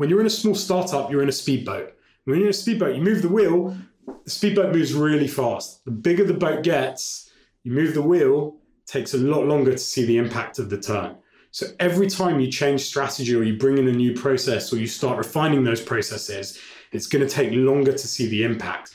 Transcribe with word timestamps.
when 0.00 0.08
you're 0.10 0.20
in 0.20 0.26
a 0.26 0.38
small 0.42 0.54
startup, 0.54 1.10
you're 1.10 1.22
in 1.22 1.28
a 1.28 1.40
speedboat. 1.44 1.94
When 2.24 2.36
you're 2.38 2.48
in 2.48 2.50
a 2.50 2.62
speedboat, 2.64 2.96
you 2.96 3.02
move 3.02 3.22
the 3.22 3.34
wheel, 3.38 3.76
the 4.24 4.30
speedboat 4.30 4.74
moves 4.74 4.92
really 4.92 5.28
fast. 5.28 5.84
The 5.84 5.96
bigger 6.06 6.24
the 6.24 6.34
boat 6.34 6.62
gets, 6.62 7.30
you 7.64 7.72
move 7.72 7.94
the 7.94 8.02
wheel, 8.02 8.56
takes 8.86 9.14
a 9.14 9.18
lot 9.18 9.44
longer 9.52 9.72
to 9.72 9.78
see 9.92 10.04
the 10.04 10.18
impact 10.24 10.58
of 10.58 10.66
the 10.70 10.80
turn. 10.90 11.16
So 11.50 11.64
every 11.88 12.08
time 12.18 12.38
you 12.42 12.48
change 12.50 12.80
strategy 12.92 13.34
or 13.34 13.42
you 13.42 13.56
bring 13.56 13.78
in 13.78 13.88
a 13.88 13.96
new 14.02 14.12
process 14.24 14.72
or 14.72 14.76
you 14.76 14.86
start 14.86 15.16
refining 15.24 15.64
those 15.64 15.80
processes, 15.80 16.58
it's 16.92 17.06
going 17.06 17.26
to 17.26 17.32
take 17.38 17.50
longer 17.52 17.92
to 17.92 18.06
see 18.14 18.26
the 18.28 18.42
impact. 18.44 18.88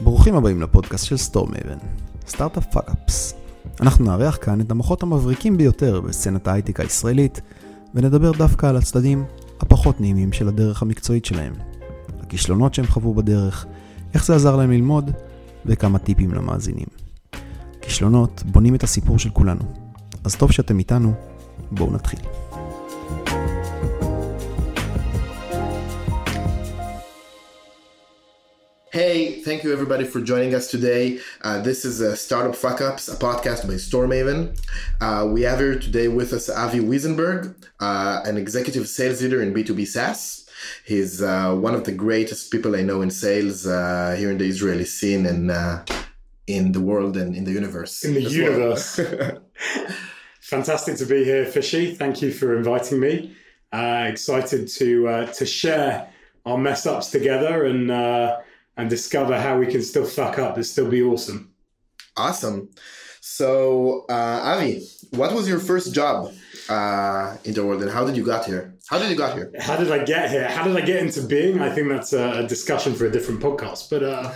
ברוכים 0.00 0.34
הבאים 0.34 0.62
לפודקאסט 0.62 1.06
של 1.06 1.16
סטורמייבן, 1.16 1.78
סטארט-אפ 2.26 2.64
פאק-אפס. 2.72 3.34
אנחנו 3.80 4.04
נארח 4.04 4.38
כאן 4.40 4.60
את 4.60 4.70
המוחות 4.70 5.02
המבריקים 5.02 5.56
ביותר 5.56 6.00
בסצנת 6.00 6.48
ההייטק 6.48 6.80
הישראלית, 6.80 7.40
ונדבר 7.95 8.31
דווקא 8.31 8.65
על 8.65 8.77
הצדדים 8.77 9.25
הפחות 9.59 10.01
נעימים 10.01 10.33
של 10.33 10.47
הדרך 10.47 10.81
המקצועית 10.81 11.25
שלהם. 11.25 11.53
הכישלונות 12.21 12.73
שהם 12.73 12.87
חוו 12.87 13.13
בדרך, 13.13 13.65
איך 14.13 14.25
זה 14.25 14.35
עזר 14.35 14.55
להם 14.55 14.71
ללמוד, 14.71 15.11
וכמה 15.65 15.99
טיפים 15.99 16.33
למאזינים. 16.33 16.87
כישלונות 17.81 18.43
בונים 18.45 18.75
את 18.75 18.83
הסיפור 18.83 19.19
של 19.19 19.29
כולנו. 19.29 19.61
אז 20.23 20.35
טוב 20.35 20.51
שאתם 20.51 20.79
איתנו, 20.79 21.13
בואו 21.71 21.93
נתחיל. 21.93 22.19
Thank 29.47 29.63
you 29.63 29.71
everybody 29.71 30.03
for 30.03 30.19
joining 30.19 30.53
us 30.53 30.69
today. 30.69 31.21
Uh, 31.41 31.61
this 31.61 31.85
is 31.85 32.01
a 32.01 32.17
Startup 32.17 32.53
Fuck 32.53 32.81
Ups, 32.81 33.07
a 33.07 33.15
podcast 33.15 33.65
by 33.65 33.75
Storemaven. 33.75 34.59
Uh, 34.99 35.25
we 35.31 35.43
have 35.43 35.59
here 35.59 35.79
today 35.79 36.09
with 36.09 36.33
us 36.33 36.49
Avi 36.49 36.79
Wiesenberg, 36.79 37.55
uh, 37.79 38.19
an 38.25 38.35
executive 38.35 38.89
sales 38.89 39.21
leader 39.21 39.41
in 39.41 39.53
B2B 39.53 39.87
SaaS. 39.87 40.49
He's 40.85 41.21
uh, 41.21 41.55
one 41.55 41.75
of 41.75 41.85
the 41.85 41.93
greatest 41.93 42.51
people 42.51 42.75
I 42.75 42.81
know 42.81 43.01
in 43.01 43.09
sales 43.09 43.65
uh, 43.65 44.17
here 44.19 44.31
in 44.31 44.37
the 44.37 44.43
Israeli 44.43 44.83
scene 44.83 45.25
and 45.25 45.49
uh, 45.49 45.85
in 46.45 46.73
the 46.73 46.81
world 46.81 47.15
and 47.15 47.33
in 47.33 47.45
the 47.45 47.53
universe. 47.53 48.03
In 48.03 48.15
the 48.15 48.25
as 48.25 48.37
well. 48.37 48.51
universe. 48.51 48.99
Fantastic 50.41 50.97
to 50.97 51.05
be 51.05 51.23
here, 51.23 51.45
Fishy. 51.45 51.95
Thank 51.95 52.21
you 52.21 52.33
for 52.33 52.57
inviting 52.57 52.99
me. 52.99 53.33
Uh, 53.71 54.07
excited 54.09 54.67
to 54.79 55.07
uh, 55.07 55.25
to 55.27 55.45
share 55.45 56.09
our 56.45 56.57
mess 56.57 56.85
ups 56.85 57.11
together 57.11 57.63
and 57.63 57.89
uh, 57.89 58.39
and 58.77 58.89
discover 58.89 59.39
how 59.39 59.57
we 59.57 59.67
can 59.67 59.81
still 59.81 60.05
fuck 60.05 60.39
up 60.39 60.55
and 60.55 60.65
still 60.65 60.89
be 60.89 61.01
awesome. 61.01 61.51
Awesome. 62.15 62.69
So, 63.19 64.05
uh, 64.09 64.53
Avi, 64.53 64.87
what 65.11 65.33
was 65.33 65.49
your 65.49 65.59
first 65.59 65.93
job 65.93 66.33
uh, 66.69 67.37
in 67.43 67.53
the 67.53 67.65
world 67.65 67.81
and 67.81 67.91
how 67.91 68.05
did 68.05 68.15
you 68.15 68.25
got 68.25 68.45
here? 68.45 68.73
How 68.89 68.99
did 68.99 69.09
you 69.09 69.17
got 69.17 69.35
here? 69.35 69.51
How 69.59 69.75
did 69.75 69.91
I 69.91 70.03
get 70.05 70.31
here? 70.31 70.47
How 70.47 70.63
did 70.63 70.77
I 70.77 70.81
get 70.81 70.97
into 70.97 71.21
being? 71.21 71.59
I 71.59 71.69
think 71.69 71.89
that's 71.89 72.13
a, 72.13 72.39
a 72.39 72.47
discussion 72.47 72.93
for 72.95 73.05
a 73.05 73.11
different 73.11 73.41
podcast. 73.41 73.89
But 73.89 74.03
uh, 74.03 74.33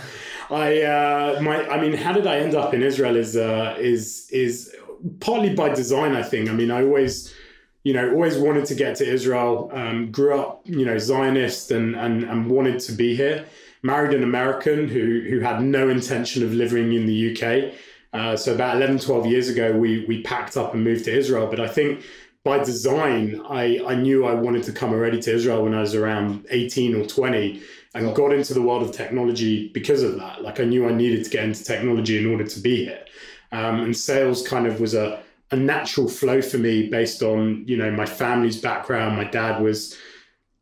I, 0.50 0.82
uh, 0.82 1.40
my, 1.40 1.66
I 1.68 1.80
mean, 1.80 1.94
how 1.94 2.12
did 2.12 2.26
I 2.26 2.38
end 2.38 2.54
up 2.54 2.74
in 2.74 2.82
Israel? 2.82 3.16
Is 3.16 3.34
uh, 3.34 3.74
is 3.78 4.28
is 4.30 4.74
partly 5.20 5.54
by 5.54 5.70
design. 5.70 6.14
I 6.14 6.22
think. 6.22 6.50
I 6.50 6.52
mean, 6.52 6.70
I 6.70 6.82
always, 6.82 7.34
you 7.82 7.94
know, 7.94 8.10
always 8.12 8.36
wanted 8.36 8.66
to 8.66 8.74
get 8.74 8.96
to 8.96 9.10
Israel. 9.10 9.70
Um, 9.72 10.12
grew 10.12 10.38
up, 10.38 10.60
you 10.64 10.84
know, 10.84 10.98
Zionist 10.98 11.70
and 11.70 11.96
and 11.96 12.24
and 12.24 12.50
wanted 12.50 12.78
to 12.80 12.92
be 12.92 13.16
here. 13.16 13.46
Married 13.82 14.14
an 14.14 14.22
American 14.22 14.88
who 14.88 15.24
who 15.28 15.40
had 15.40 15.62
no 15.62 15.88
intention 15.88 16.42
of 16.42 16.52
living 16.52 16.92
in 16.92 17.06
the 17.06 17.32
UK. 17.32 17.74
Uh, 18.12 18.36
so 18.36 18.54
about 18.54 18.76
11, 18.76 18.98
12 18.98 19.26
years 19.26 19.48
ago, 19.48 19.72
we 19.72 20.04
we 20.06 20.22
packed 20.22 20.56
up 20.56 20.74
and 20.74 20.84
moved 20.84 21.04
to 21.06 21.16
Israel. 21.16 21.46
But 21.48 21.60
I 21.60 21.68
think 21.68 22.04
by 22.44 22.58
design, 22.58 23.40
I, 23.48 23.80
I 23.86 23.94
knew 23.94 24.26
I 24.26 24.34
wanted 24.34 24.64
to 24.64 24.72
come 24.72 24.92
already 24.92 25.20
to 25.22 25.32
Israel 25.32 25.62
when 25.62 25.74
I 25.74 25.80
was 25.80 25.94
around 25.94 26.46
18 26.50 26.94
or 26.96 27.06
20 27.06 27.62
and 27.94 28.14
got 28.16 28.32
into 28.32 28.52
the 28.54 28.62
world 28.62 28.82
of 28.82 28.92
technology 28.92 29.68
because 29.68 30.02
of 30.02 30.18
that. 30.18 30.42
Like 30.42 30.58
I 30.58 30.64
knew 30.64 30.88
I 30.88 30.92
needed 30.92 31.24
to 31.24 31.30
get 31.30 31.44
into 31.44 31.62
technology 31.62 32.18
in 32.18 32.26
order 32.26 32.44
to 32.44 32.60
be 32.60 32.84
here. 32.86 33.04
Um, 33.52 33.80
and 33.80 33.96
sales 33.96 34.46
kind 34.46 34.66
of 34.66 34.80
was 34.80 34.94
a, 34.94 35.22
a 35.50 35.56
natural 35.56 36.08
flow 36.08 36.42
for 36.42 36.58
me 36.58 36.88
based 36.88 37.22
on, 37.22 37.64
you 37.68 37.76
know, 37.76 37.90
my 37.90 38.06
family's 38.06 38.60
background. 38.60 39.16
My 39.16 39.24
dad 39.24 39.62
was, 39.62 39.96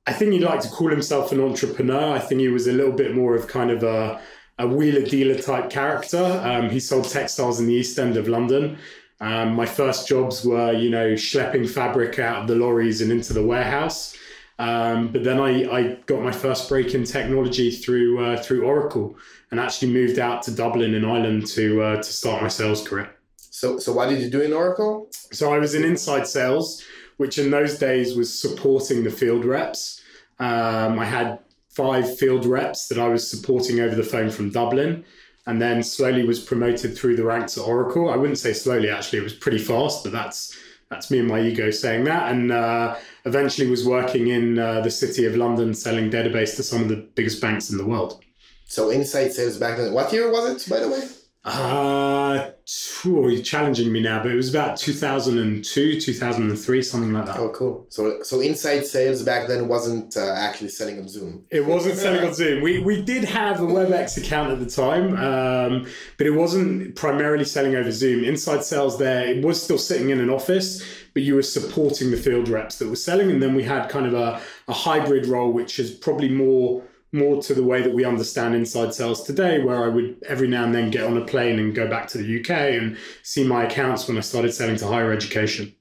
I 0.06 0.12
think 0.12 0.32
he'd 0.32 0.42
like 0.42 0.60
to 0.60 0.68
call 0.68 0.88
himself 0.88 1.32
an 1.32 1.40
entrepreneur. 1.40 2.14
I 2.14 2.18
think 2.18 2.40
he 2.40 2.48
was 2.48 2.66
a 2.66 2.72
little 2.72 2.92
bit 2.92 3.14
more 3.14 3.34
of 3.36 3.46
kind 3.46 3.70
of 3.70 3.82
a, 3.82 4.20
a 4.58 4.66
wheeler 4.66 5.02
dealer 5.02 5.40
type 5.40 5.70
character. 5.70 6.40
Um, 6.42 6.70
he 6.70 6.80
sold 6.80 7.08
textiles 7.08 7.60
in 7.60 7.66
the 7.66 7.74
East 7.74 7.98
End 7.98 8.16
of 8.16 8.26
London. 8.26 8.78
Um, 9.20 9.52
my 9.52 9.66
first 9.66 10.08
jobs 10.08 10.44
were, 10.44 10.72
you 10.72 10.88
know, 10.88 11.12
schlepping 11.12 11.68
fabric 11.68 12.18
out 12.18 12.42
of 12.42 12.48
the 12.48 12.54
lorries 12.54 13.02
and 13.02 13.12
into 13.12 13.34
the 13.34 13.44
warehouse. 13.44 14.16
Um, 14.58 15.08
but 15.08 15.24
then 15.24 15.40
I, 15.40 15.70
I 15.70 15.94
got 16.06 16.22
my 16.22 16.32
first 16.32 16.68
break 16.68 16.94
in 16.94 17.04
technology 17.04 17.70
through 17.70 18.22
uh, 18.22 18.42
through 18.42 18.64
Oracle 18.64 19.16
and 19.50 19.58
actually 19.58 19.92
moved 19.92 20.18
out 20.18 20.42
to 20.42 20.50
Dublin 20.50 20.94
in 20.94 21.04
Ireland 21.04 21.46
to 21.48 21.82
uh, 21.82 21.96
to 21.96 22.02
start 22.02 22.42
my 22.42 22.48
sales 22.48 22.86
career. 22.86 23.10
So, 23.36 23.78
so 23.78 23.92
what 23.92 24.08
did 24.08 24.20
you 24.20 24.30
do 24.30 24.42
in 24.42 24.52
Oracle? 24.52 25.08
So 25.32 25.52
I 25.52 25.58
was 25.58 25.74
in 25.74 25.84
inside 25.84 26.26
sales, 26.26 26.82
which 27.20 27.36
in 27.36 27.50
those 27.50 27.78
days 27.78 28.16
was 28.16 28.32
supporting 28.32 29.04
the 29.04 29.10
field 29.10 29.44
reps. 29.44 30.00
Um, 30.38 30.98
I 30.98 31.04
had 31.04 31.38
five 31.68 32.18
field 32.18 32.46
reps 32.46 32.88
that 32.88 32.98
I 32.98 33.08
was 33.08 33.30
supporting 33.30 33.78
over 33.78 33.94
the 33.94 34.02
phone 34.02 34.30
from 34.30 34.48
Dublin 34.48 35.04
and 35.46 35.60
then 35.60 35.82
slowly 35.82 36.24
was 36.24 36.40
promoted 36.40 36.96
through 36.96 37.16
the 37.16 37.24
ranks 37.24 37.58
at 37.58 37.64
Oracle. 37.64 38.08
I 38.08 38.16
wouldn't 38.16 38.38
say 38.38 38.54
slowly, 38.54 38.88
actually, 38.88 39.18
it 39.18 39.24
was 39.24 39.34
pretty 39.34 39.58
fast, 39.58 40.02
but 40.02 40.12
that's 40.14 40.58
that's 40.88 41.10
me 41.10 41.18
and 41.18 41.28
my 41.28 41.42
ego 41.42 41.70
saying 41.70 42.04
that. 42.04 42.32
And 42.32 42.52
uh, 42.52 42.96
eventually 43.26 43.68
was 43.68 43.86
working 43.86 44.28
in 44.28 44.58
uh, 44.58 44.80
the 44.80 44.90
city 44.90 45.26
of 45.26 45.36
London 45.36 45.74
selling 45.74 46.10
database 46.10 46.56
to 46.56 46.62
some 46.62 46.80
of 46.80 46.88
the 46.88 47.06
biggest 47.16 47.42
banks 47.42 47.68
in 47.68 47.76
the 47.76 47.84
world. 47.84 48.24
So 48.64 48.88
inside 48.88 49.34
sales 49.34 49.58
back 49.58 49.76
then. 49.76 49.92
What 49.92 50.10
year 50.10 50.32
was 50.32 50.66
it, 50.66 50.70
by 50.70 50.80
the 50.80 50.88
way? 50.88 51.06
Uh, 51.42 52.50
phew, 52.66 53.30
you're 53.30 53.42
challenging 53.42 53.90
me 53.90 54.00
now, 54.00 54.22
but 54.22 54.30
it 54.30 54.34
was 54.34 54.50
about 54.50 54.76
2002, 54.76 55.98
2003, 55.98 56.82
something 56.82 57.12
like 57.14 57.24
that. 57.24 57.38
Oh, 57.38 57.48
cool. 57.48 57.86
So, 57.88 58.22
so 58.22 58.40
inside 58.40 58.84
sales 58.84 59.22
back 59.22 59.48
then 59.48 59.66
wasn't 59.66 60.18
uh, 60.18 60.34
actually 60.36 60.68
selling 60.68 60.98
on 60.98 61.08
Zoom. 61.08 61.46
It 61.50 61.64
wasn't 61.64 61.96
selling 61.96 62.26
on 62.26 62.34
Zoom. 62.34 62.62
We 62.62 62.80
we 62.80 63.00
did 63.00 63.24
have 63.24 63.60
a 63.60 63.66
WebEx 63.66 64.18
account 64.18 64.52
at 64.52 64.60
the 64.60 64.66
time, 64.66 65.16
um, 65.16 65.86
but 66.18 66.26
it 66.26 66.32
wasn't 66.32 66.94
primarily 66.94 67.46
selling 67.46 67.74
over 67.74 67.90
Zoom. 67.90 68.22
Inside 68.22 68.62
sales 68.62 68.98
there, 68.98 69.26
it 69.26 69.42
was 69.42 69.62
still 69.62 69.78
sitting 69.78 70.10
in 70.10 70.20
an 70.20 70.28
office, 70.28 70.84
but 71.14 71.22
you 71.22 71.36
were 71.36 71.42
supporting 71.42 72.10
the 72.10 72.18
field 72.18 72.50
reps 72.50 72.78
that 72.78 72.88
were 72.88 72.96
selling, 72.96 73.30
and 73.30 73.42
then 73.42 73.54
we 73.54 73.62
had 73.62 73.88
kind 73.88 74.04
of 74.04 74.12
a, 74.12 74.42
a 74.68 74.74
hybrid 74.74 75.26
role, 75.26 75.50
which 75.50 75.78
is 75.78 75.90
probably 75.90 76.28
more 76.28 76.82
more 77.12 77.42
to 77.42 77.54
the 77.54 77.62
way 77.62 77.82
that 77.82 77.92
we 77.92 78.04
understand 78.04 78.54
inside 78.54 78.94
sales 78.94 79.24
today, 79.24 79.62
where 79.62 79.84
I 79.84 79.88
would 79.88 80.22
every 80.26 80.48
now 80.48 80.64
and 80.64 80.74
then 80.74 80.90
get 80.90 81.04
on 81.04 81.16
a 81.16 81.24
plane 81.24 81.58
and 81.58 81.74
go 81.74 81.88
back 81.88 82.06
to 82.08 82.18
the 82.18 82.40
UK 82.40 82.50
and 82.50 82.96
see 83.22 83.44
my 83.44 83.64
accounts 83.64 84.06
when 84.06 84.16
I 84.16 84.20
started 84.20 84.52
selling 84.52 84.76
to 84.76 84.86
higher 84.86 85.12
education. 85.12 85.74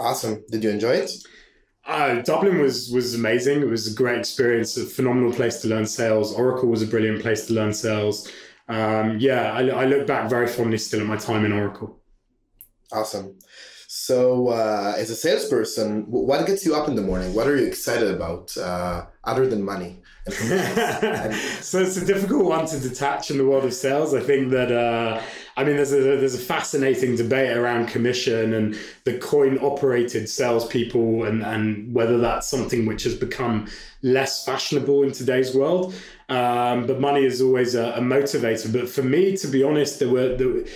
Awesome. 0.00 0.44
Did 0.50 0.64
you 0.64 0.70
enjoy 0.70 0.94
it? 0.94 1.10
Uh, 1.86 2.22
Dublin 2.22 2.60
was 2.60 2.90
was 2.90 3.14
amazing. 3.14 3.60
It 3.60 3.68
was 3.68 3.92
a 3.92 3.94
great 3.94 4.18
experience, 4.18 4.76
a 4.76 4.86
phenomenal 4.86 5.32
place 5.32 5.60
to 5.62 5.68
learn 5.68 5.86
sales. 5.86 6.32
Oracle 6.32 6.68
was 6.68 6.82
a 6.82 6.86
brilliant 6.86 7.20
place 7.20 7.46
to 7.46 7.54
learn 7.54 7.72
sales. 7.72 8.30
Um, 8.68 9.18
yeah, 9.18 9.52
I, 9.52 9.68
I 9.68 9.84
look 9.84 10.06
back 10.06 10.30
very 10.30 10.46
fondly 10.46 10.78
still 10.78 11.00
at 11.00 11.06
my 11.06 11.16
time 11.16 11.44
in 11.44 11.52
Oracle. 11.52 12.00
Awesome. 12.90 13.38
So, 13.86 14.48
uh, 14.48 14.94
as 14.96 15.10
a 15.10 15.14
salesperson, 15.14 16.10
what 16.10 16.46
gets 16.46 16.64
you 16.64 16.74
up 16.74 16.88
in 16.88 16.96
the 16.96 17.02
morning? 17.02 17.34
What 17.34 17.46
are 17.46 17.56
you 17.56 17.66
excited 17.66 18.10
about 18.10 18.56
uh, 18.56 19.06
other 19.22 19.46
than 19.46 19.62
money? 19.62 20.02
so 21.60 21.80
it's 21.80 21.98
a 21.98 22.04
difficult 22.06 22.46
one 22.46 22.64
to 22.64 22.80
detach 22.80 23.30
in 23.30 23.36
the 23.36 23.44
world 23.44 23.62
of 23.64 23.74
sales. 23.74 24.14
I 24.14 24.20
think 24.20 24.52
that 24.52 24.72
uh, 24.72 25.20
I 25.54 25.64
mean 25.64 25.76
there's 25.76 25.92
a 25.92 26.00
there's 26.00 26.34
a 26.34 26.38
fascinating 26.38 27.14
debate 27.14 27.54
around 27.54 27.88
commission 27.88 28.54
and 28.54 28.78
the 29.04 29.18
coin 29.18 29.58
operated 29.58 30.30
salespeople 30.30 31.24
and 31.24 31.42
and 31.42 31.94
whether 31.94 32.16
that's 32.16 32.48
something 32.48 32.86
which 32.86 33.02
has 33.02 33.14
become 33.14 33.68
less 34.00 34.46
fashionable 34.46 35.02
in 35.02 35.12
today's 35.12 35.54
world. 35.54 35.94
Um, 36.30 36.86
but 36.86 37.00
money 37.00 37.26
is 37.26 37.42
always 37.42 37.74
a, 37.74 37.92
a, 37.92 38.00
motivator. 38.00 38.72
But 38.72 38.88
for 38.88 39.02
me, 39.02 39.36
to 39.36 39.46
be 39.46 39.62
honest, 39.62 39.98
there 39.98 40.08
were 40.08 40.34
the 40.34 40.66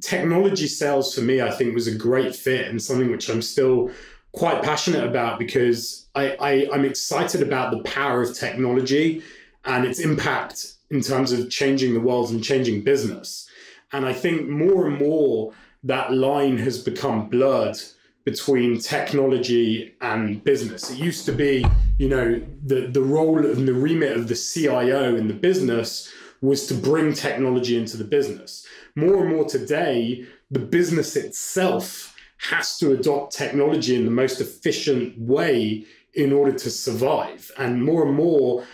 technology 0.00 0.68
sales 0.68 1.14
for 1.14 1.20
me. 1.20 1.42
I 1.42 1.50
think 1.50 1.74
was 1.74 1.86
a 1.86 1.94
great 1.94 2.34
fit 2.34 2.68
and 2.68 2.80
something 2.82 3.10
which 3.10 3.28
I'm 3.28 3.42
still 3.42 3.90
quite 4.32 4.62
passionate 4.62 5.04
about 5.04 5.38
because 5.38 6.03
I, 6.14 6.36
I 6.40 6.68
I'm 6.72 6.84
excited 6.84 7.42
about 7.42 7.70
the 7.70 7.82
power 7.82 8.22
of 8.22 8.34
technology 8.34 9.22
and 9.64 9.84
its 9.84 9.98
impact 9.98 10.74
in 10.90 11.00
terms 11.00 11.32
of 11.32 11.50
changing 11.50 11.94
the 11.94 12.00
world 12.00 12.30
and 12.30 12.42
changing 12.42 12.82
business. 12.82 13.48
And 13.92 14.06
I 14.06 14.12
think 14.12 14.48
more 14.48 14.86
and 14.86 14.98
more 14.98 15.52
that 15.82 16.12
line 16.12 16.58
has 16.58 16.82
become 16.82 17.28
blurred 17.28 17.78
between 18.24 18.78
technology 18.78 19.94
and 20.00 20.42
business. 20.44 20.90
It 20.90 20.98
used 20.98 21.26
to 21.26 21.32
be, 21.32 21.64
you 21.98 22.08
know, 22.08 22.40
the, 22.64 22.86
the 22.86 23.02
role 23.02 23.38
and 23.44 23.68
the 23.68 23.74
remit 23.74 24.16
of 24.16 24.28
the 24.28 24.34
CIO 24.34 25.14
in 25.14 25.28
the 25.28 25.34
business 25.34 26.10
was 26.40 26.66
to 26.66 26.74
bring 26.74 27.12
technology 27.12 27.76
into 27.76 27.96
the 27.96 28.04
business. 28.04 28.66
More 28.94 29.24
and 29.24 29.34
more 29.34 29.44
today, 29.44 30.26
the 30.50 30.58
business 30.58 31.16
itself 31.16 32.16
has 32.38 32.78
to 32.78 32.92
adopt 32.92 33.34
technology 33.34 33.94
in 33.94 34.04
the 34.04 34.10
most 34.10 34.40
efficient 34.40 35.18
way 35.18 35.84
in 36.14 36.32
order 36.32 36.52
to 36.52 36.70
survive. 36.70 37.50
And 37.58 37.84
more 37.84 38.06
and 38.06 38.14
more, 38.14 38.64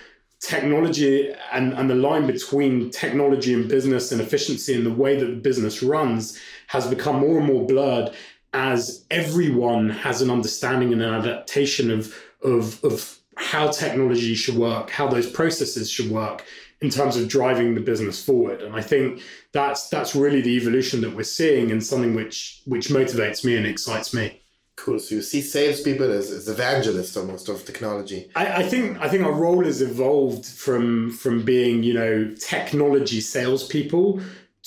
technology 0.40 1.30
and, 1.52 1.74
and 1.74 1.88
the 1.88 1.94
line 1.94 2.26
between 2.26 2.90
technology 2.90 3.52
and 3.52 3.68
business 3.68 4.10
and 4.10 4.20
efficiency 4.20 4.74
and 4.74 4.86
the 4.86 4.92
way 4.92 5.18
that 5.18 5.26
the 5.26 5.36
business 5.36 5.82
runs 5.82 6.38
has 6.68 6.86
become 6.86 7.20
more 7.20 7.38
and 7.38 7.46
more 7.46 7.66
blurred 7.66 8.10
as 8.52 9.04
everyone 9.10 9.90
has 9.90 10.22
an 10.22 10.30
understanding 10.30 10.92
and 10.92 11.02
an 11.02 11.14
adaptation 11.14 11.90
of, 11.90 12.14
of, 12.42 12.82
of 12.82 13.18
how 13.36 13.70
technology 13.70 14.34
should 14.34 14.56
work, 14.56 14.90
how 14.90 15.06
those 15.06 15.30
processes 15.30 15.90
should 15.90 16.10
work 16.10 16.44
in 16.80 16.88
terms 16.88 17.16
of 17.16 17.28
driving 17.28 17.74
the 17.74 17.80
business 17.80 18.24
forward. 18.24 18.62
And 18.62 18.74
I 18.74 18.80
think 18.80 19.20
that's 19.52 19.88
that's 19.90 20.16
really 20.16 20.40
the 20.40 20.56
evolution 20.56 21.02
that 21.02 21.14
we're 21.14 21.22
seeing 21.22 21.70
and 21.70 21.84
something 21.84 22.14
which 22.14 22.62
which 22.64 22.88
motivates 22.88 23.44
me 23.44 23.56
and 23.56 23.66
excites 23.66 24.14
me. 24.14 24.39
Cool. 24.80 24.98
So 24.98 25.16
you 25.16 25.22
see 25.22 25.42
salespeople 25.42 26.10
as, 26.10 26.30
as 26.30 26.48
evangelists 26.48 27.14
almost 27.14 27.50
of 27.50 27.66
technology. 27.66 28.30
I, 28.34 28.46
I 28.46 28.62
think 28.62 28.98
I 28.98 29.10
think 29.10 29.26
our 29.26 29.32
role 29.32 29.62
has 29.62 29.82
evolved 29.82 30.46
from 30.46 31.10
from 31.10 31.44
being 31.44 31.82
you 31.82 31.92
know 31.92 32.34
technology 32.40 33.20
salespeople 33.20 34.22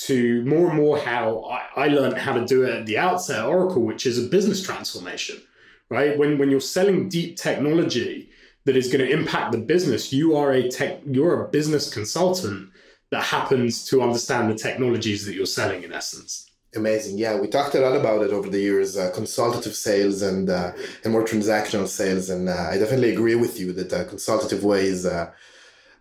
to 0.07 0.45
more 0.45 0.69
and 0.69 0.77
more 0.77 0.99
how 0.99 1.45
I, 1.45 1.85
I 1.85 1.87
learned 1.87 2.19
how 2.19 2.33
to 2.33 2.45
do 2.45 2.61
it 2.61 2.75
at 2.75 2.85
the 2.85 2.99
outset 2.99 3.39
at 3.39 3.45
Oracle, 3.45 3.81
which 3.81 4.05
is 4.05 4.23
a 4.23 4.29
business 4.29 4.61
transformation. 4.61 5.41
Right 5.89 6.15
when 6.15 6.37
when 6.37 6.51
you're 6.51 6.59
selling 6.59 7.09
deep 7.09 7.37
technology 7.37 8.29
that 8.65 8.77
is 8.77 8.93
going 8.93 9.03
to 9.03 9.11
impact 9.11 9.51
the 9.51 9.57
business, 9.57 10.13
you 10.13 10.35
are 10.35 10.51
a 10.51 10.69
tech 10.69 11.01
you're 11.07 11.43
a 11.43 11.49
business 11.49 11.91
consultant 11.91 12.69
that 13.09 13.23
happens 13.23 13.83
to 13.85 14.03
understand 14.03 14.51
the 14.51 14.55
technologies 14.59 15.25
that 15.25 15.33
you're 15.33 15.47
selling 15.47 15.81
in 15.81 15.91
essence. 15.91 16.51
Amazing. 16.75 17.19
Yeah, 17.19 17.39
we 17.39 17.47
talked 17.47 17.75
a 17.75 17.79
lot 17.79 17.95
about 17.95 18.23
it 18.23 18.31
over 18.31 18.49
the 18.49 18.59
years, 18.59 18.97
uh, 18.97 19.11
consultative 19.13 19.75
sales 19.75 20.21
and 20.21 20.49
uh, 20.49 20.71
and 21.03 21.13
more 21.13 21.23
transactional 21.23 21.87
sales. 21.87 22.29
And 22.29 22.49
uh, 22.49 22.69
I 22.71 22.77
definitely 22.77 23.11
agree 23.11 23.35
with 23.35 23.59
you 23.59 23.71
that 23.73 23.89
the 23.91 24.05
consultative 24.05 24.63
way 24.63 24.87
is 24.87 25.05
uh, 25.05 25.31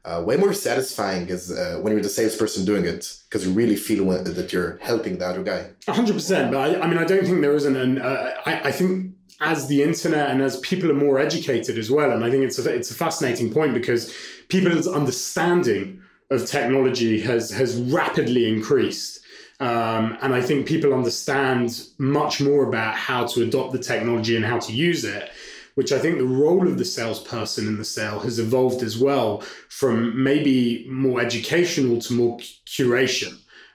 uh, 0.04 0.22
way 0.24 0.36
more 0.36 0.54
satisfying 0.54 1.30
as 1.30 1.52
uh, 1.52 1.78
when 1.82 1.92
you're 1.92 2.02
the 2.02 2.08
salesperson 2.08 2.64
doing 2.64 2.86
it 2.86 3.18
because 3.28 3.46
you 3.46 3.52
really 3.52 3.76
feel 3.76 4.04
when, 4.04 4.24
that 4.24 4.52
you're 4.52 4.78
helping 4.78 5.18
the 5.18 5.26
other 5.26 5.42
guy. 5.42 5.70
hundred 5.86 6.14
percent. 6.14 6.50
But 6.50 6.58
I, 6.58 6.80
I, 6.80 6.86
mean, 6.86 6.98
I 6.98 7.04
don't 7.04 7.24
think 7.24 7.42
there 7.42 7.54
isn't 7.54 7.76
an. 7.76 8.00
I, 8.00 8.68
I 8.68 8.72
think 8.72 9.14
as 9.42 9.66
the 9.66 9.82
internet 9.82 10.30
and 10.30 10.40
as 10.40 10.58
people 10.60 10.90
are 10.90 10.94
more 10.94 11.18
educated 11.18 11.76
as 11.76 11.90
well, 11.90 12.12
and 12.12 12.24
I 12.24 12.30
think 12.30 12.44
it's 12.44 12.58
a, 12.58 12.74
it's 12.74 12.90
a 12.90 12.94
fascinating 12.94 13.52
point 13.52 13.74
because 13.74 14.14
people's 14.48 14.88
understanding 14.88 16.00
of 16.30 16.46
technology 16.46 17.20
has 17.20 17.50
has 17.50 17.76
rapidly 17.76 18.48
increased. 18.48 19.20
Um, 19.62 20.18
and 20.20 20.34
I 20.34 20.42
think 20.42 20.66
people 20.66 20.92
understand 20.92 21.86
much 21.96 22.40
more 22.40 22.66
about 22.66 22.96
how 22.96 23.26
to 23.26 23.44
adopt 23.44 23.70
the 23.70 23.78
technology 23.78 24.34
and 24.34 24.44
how 24.44 24.58
to 24.58 24.72
use 24.72 25.04
it, 25.04 25.30
which 25.76 25.92
I 25.92 26.00
think 26.00 26.18
the 26.18 26.24
role 26.24 26.66
of 26.66 26.78
the 26.78 26.84
salesperson 26.84 27.68
in 27.68 27.78
the 27.78 27.84
sale 27.84 28.18
has 28.18 28.40
evolved 28.40 28.82
as 28.82 28.98
well 28.98 29.42
from 29.68 30.20
maybe 30.20 30.84
more 30.90 31.20
educational 31.20 32.00
to 32.00 32.12
more 32.12 32.38
curation. 32.66 33.34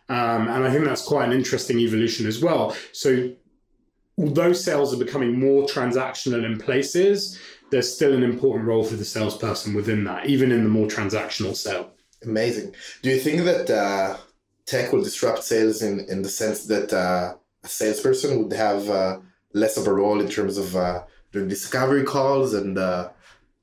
Um, 0.09 0.49
and 0.49 0.65
I 0.65 0.71
think 0.71 0.83
that's 0.83 1.07
quite 1.07 1.25
an 1.29 1.31
interesting 1.33 1.79
evolution 1.79 2.27
as 2.27 2.43
well. 2.43 2.75
So, 2.91 3.31
although 4.17 4.51
sales 4.51 4.93
are 4.93 4.97
becoming 4.97 5.39
more 5.39 5.67
transactional 5.67 6.43
in 6.43 6.59
places, 6.59 7.39
there's 7.71 7.93
still 7.93 8.13
an 8.13 8.23
important 8.23 8.67
role 8.67 8.83
for 8.83 8.97
the 8.97 9.05
salesperson 9.05 9.73
within 9.73 10.03
that, 10.03 10.25
even 10.25 10.51
in 10.51 10.63
the 10.63 10.69
more 10.69 10.87
transactional 10.87 11.55
sale. 11.55 11.91
Amazing. 12.23 12.75
Do 13.03 13.09
you 13.09 13.19
think 13.19 13.45
that 13.45 13.69
uh, 13.69 14.17
tech 14.67 14.91
will 14.91 15.01
disrupt 15.01 15.43
sales 15.43 15.81
in, 15.81 16.01
in 16.01 16.21
the 16.21 16.29
sense 16.29 16.65
that 16.65 16.93
uh, 16.93 17.33
a 17.63 17.67
salesperson 17.67 18.43
would 18.43 18.53
have 18.53 18.87
uh, 18.89 19.17
less 19.53 19.77
of 19.77 19.87
a 19.87 19.93
role 19.93 20.19
in 20.19 20.29
terms 20.29 20.57
of 20.57 20.75
uh, 20.75 21.03
doing 21.31 21.47
discovery 21.47 22.03
calls 22.03 22.53
and 22.53 22.77
uh, 22.77 23.09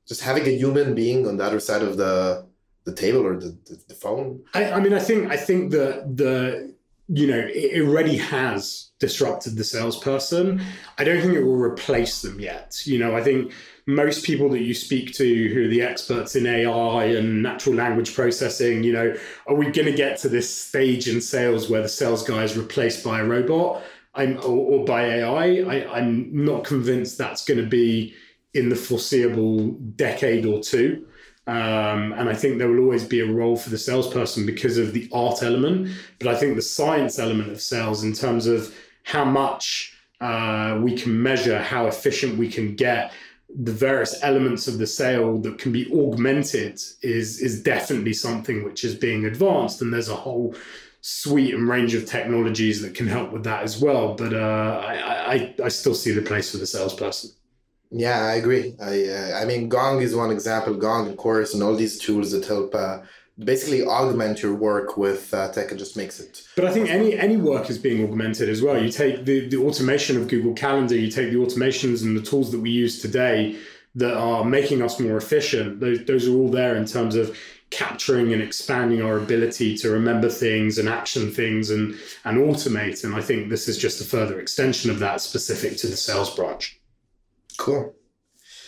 just 0.07 0.21
having 0.21 0.45
a 0.45 0.57
human 0.57 0.93
being 0.93 1.27
on 1.27 1.37
the 1.37 1.43
other 1.43 1.59
side 1.59 1.81
of 1.81 1.95
the 1.95 2.45
the 2.85 2.93
table 2.93 3.25
or 3.25 3.35
the, 3.35 3.57
the, 3.65 3.81
the 3.87 3.95
phone? 3.95 4.43
I, 4.53 4.73
I, 4.73 4.79
mean, 4.79 4.93
I 4.93 4.99
think 4.99 5.31
I 5.31 5.37
think 5.37 5.71
that 5.71 6.17
the 6.17 6.75
you 7.07 7.27
know 7.27 7.47
it 7.53 7.81
already 7.81 8.17
has 8.17 8.91
disrupted 8.99 9.57
the 9.57 9.63
salesperson. 9.63 10.61
I 10.97 11.03
don't 11.03 11.21
think 11.21 11.33
it 11.33 11.43
will 11.43 11.57
replace 11.57 12.21
them 12.21 12.39
yet. 12.39 12.81
You 12.85 12.99
know, 12.99 13.15
I 13.15 13.23
think 13.23 13.53
most 13.87 14.25
people 14.25 14.49
that 14.49 14.61
you 14.61 14.73
speak 14.73 15.13
to 15.13 15.49
who 15.53 15.65
are 15.65 15.67
the 15.67 15.81
experts 15.81 16.35
in 16.35 16.47
AI 16.47 17.05
and 17.05 17.43
natural 17.43 17.75
language 17.75 18.15
processing, 18.15 18.83
you 18.83 18.91
know, 18.91 19.15
are 19.47 19.55
we 19.55 19.65
going 19.65 19.85
to 19.85 19.93
get 19.93 20.17
to 20.19 20.29
this 20.29 20.53
stage 20.53 21.07
in 21.07 21.21
sales 21.21 21.69
where 21.69 21.83
the 21.83 21.89
sales 21.89 22.23
guy 22.23 22.43
is 22.43 22.57
replaced 22.57 23.03
by 23.03 23.19
a 23.19 23.25
robot 23.25 23.83
I'm, 24.15 24.37
or, 24.37 24.79
or 24.79 24.85
by 24.85 25.05
AI? 25.05 25.61
I, 25.61 25.97
I'm 25.97 26.45
not 26.45 26.63
convinced 26.63 27.17
that's 27.17 27.45
going 27.45 27.59
to 27.59 27.67
be 27.67 28.15
in 28.55 28.69
the 28.69 28.75
foreseeable 28.75 29.69
decade 29.95 30.45
or 30.45 30.61
two. 30.61 31.05
Um, 31.47 32.13
and 32.13 32.27
I 32.27 32.33
think 32.33 32.57
there 32.57 32.67
will 32.67 32.79
always 32.79 33.03
be 33.03 33.19
a 33.19 33.31
role 33.31 33.55
for 33.55 33.69
the 33.69 33.77
salesperson 33.77 34.47
because 34.47 34.79
of 34.79 34.93
the 34.93 35.07
art 35.13 35.43
element. 35.43 35.95
But 36.17 36.29
I 36.29 36.35
think 36.35 36.55
the 36.55 36.61
science 36.63 37.19
element 37.19 37.51
of 37.51 37.61
sales, 37.61 38.03
in 38.03 38.13
terms 38.13 38.47
of 38.47 38.73
how 39.03 39.25
much 39.25 39.95
uh, 40.21 40.79
we 40.81 40.97
can 40.97 41.21
measure, 41.21 41.59
how 41.59 41.85
efficient 41.85 42.39
we 42.39 42.47
can 42.47 42.75
get, 42.75 43.11
the 43.63 43.71
various 43.71 44.21
elements 44.21 44.67
of 44.67 44.77
the 44.77 44.87
sale 44.87 45.37
that 45.39 45.57
can 45.57 45.71
be 45.71 45.91
augmented 45.91 46.73
is 47.01 47.39
is 47.39 47.63
definitely 47.63 48.13
something 48.13 48.63
which 48.63 48.83
is 48.83 48.95
being 48.95 49.25
advanced 49.25 49.81
and 49.81 49.93
there's 49.93 50.09
a 50.09 50.15
whole 50.15 50.53
suite 51.01 51.53
and 51.53 51.69
range 51.69 51.93
of 51.93 52.05
technologies 52.05 52.81
that 52.81 52.95
can 52.95 53.07
help 53.07 53.31
with 53.31 53.43
that 53.43 53.61
as 53.61 53.79
well. 53.79 54.15
But 54.15 54.33
uh, 54.33 54.81
I, 54.83 55.33
I, 55.33 55.55
I 55.65 55.67
still 55.67 55.93
see 55.93 56.11
the 56.11 56.21
place 56.23 56.49
for 56.51 56.57
the 56.57 56.65
salesperson. 56.65 57.29
Yeah 57.91 58.25
i 58.25 58.33
agree. 58.33 58.75
I 58.81 59.07
uh, 59.07 59.41
i 59.41 59.45
mean 59.45 59.69
gong 59.69 60.01
is 60.01 60.15
one 60.15 60.31
example. 60.31 60.73
Gong 60.73 61.07
and 61.07 61.17
chorus 61.17 61.53
and 61.53 61.63
all 61.63 61.75
these 61.75 61.99
tools 61.99 62.31
that 62.31 62.45
help 62.45 62.73
uh, 62.75 62.99
basically 63.37 63.85
augment 63.85 64.41
your 64.41 64.53
work 64.55 64.97
with 64.97 65.33
uh, 65.33 65.51
tech 65.51 65.69
and 65.69 65.79
just 65.79 65.97
makes 65.97 66.19
it. 66.19 66.47
But 66.55 66.65
I 66.65 66.71
think 66.71 66.89
any 66.89 67.17
any 67.17 67.37
work 67.37 67.69
is 67.69 67.77
being 67.77 68.03
augmented 68.03 68.49
as 68.49 68.61
well. 68.61 68.81
You 68.81 68.89
take 68.89 69.25
the, 69.25 69.47
the 69.47 69.57
automation 69.57 70.17
of 70.17 70.27
Google 70.27 70.53
Calendar, 70.53 70.95
you 70.95 71.11
take 71.11 71.31
the 71.31 71.37
automations 71.37 72.03
and 72.03 72.15
the 72.15 72.21
tools 72.21 72.51
that 72.51 72.59
we 72.59 72.69
use 72.69 73.01
today 73.01 73.57
that 73.95 74.15
are 74.15 74.43
making 74.43 74.81
us 74.81 74.99
more 74.99 75.17
efficient. 75.17 75.79
Those, 75.79 76.03
those 76.05 76.27
are 76.27 76.33
all 76.33 76.49
there 76.49 76.75
in 76.75 76.85
terms 76.85 77.15
of 77.15 77.37
capturing 77.71 78.31
and 78.31 78.41
expanding 78.41 79.01
our 79.01 79.17
ability 79.17 79.75
to 79.77 79.89
remember 79.89 80.29
things 80.29 80.77
and 80.77 80.87
action 80.87 81.31
things 81.31 81.69
and 81.69 81.95
and 82.23 82.37
automate. 82.37 83.03
And 83.03 83.15
I 83.15 83.21
think 83.21 83.49
this 83.49 83.67
is 83.67 83.77
just 83.77 83.99
a 83.99 84.05
further 84.05 84.39
extension 84.39 84.91
of 84.91 84.99
that 84.99 85.19
specific 85.19 85.77
to 85.77 85.87
the 85.87 85.97
sales 85.97 86.33
branch. 86.33 86.79
Cool. 87.57 87.93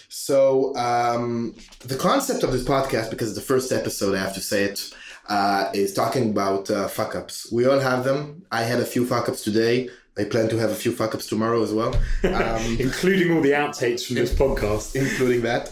So 0.09 0.75
um, 0.75 1.55
the 1.79 1.97
concept 1.97 2.43
of 2.43 2.51
this 2.51 2.63
podcast, 2.63 3.09
because 3.09 3.35
the 3.35 3.41
first 3.41 3.71
episode, 3.71 4.15
I 4.15 4.19
have 4.19 4.33
to 4.35 4.41
say 4.41 4.63
it, 4.63 4.93
uh, 5.27 5.69
is 5.73 5.93
talking 5.93 6.29
about 6.29 6.69
uh, 6.69 6.87
fuck 6.87 7.15
ups. 7.15 7.51
We 7.51 7.65
all 7.65 7.79
have 7.79 8.03
them. 8.03 8.43
I 8.51 8.63
had 8.63 8.79
a 8.79 8.85
few 8.85 9.05
fuck 9.05 9.27
ups 9.27 9.43
today. 9.43 9.89
I 10.17 10.23
plan 10.23 10.49
to 10.49 10.57
have 10.57 10.71
a 10.71 10.75
few 10.75 10.91
fuck 10.93 11.13
ups 11.13 11.27
tomorrow 11.27 11.61
as 11.61 11.73
well, 11.73 11.93
um, 12.23 12.77
including 12.79 13.31
all 13.33 13.41
the 13.41 13.51
outtakes 13.51 14.05
from 14.05 14.15
this 14.15 14.33
podcast, 14.33 14.95
including 14.95 15.41
that. 15.41 15.71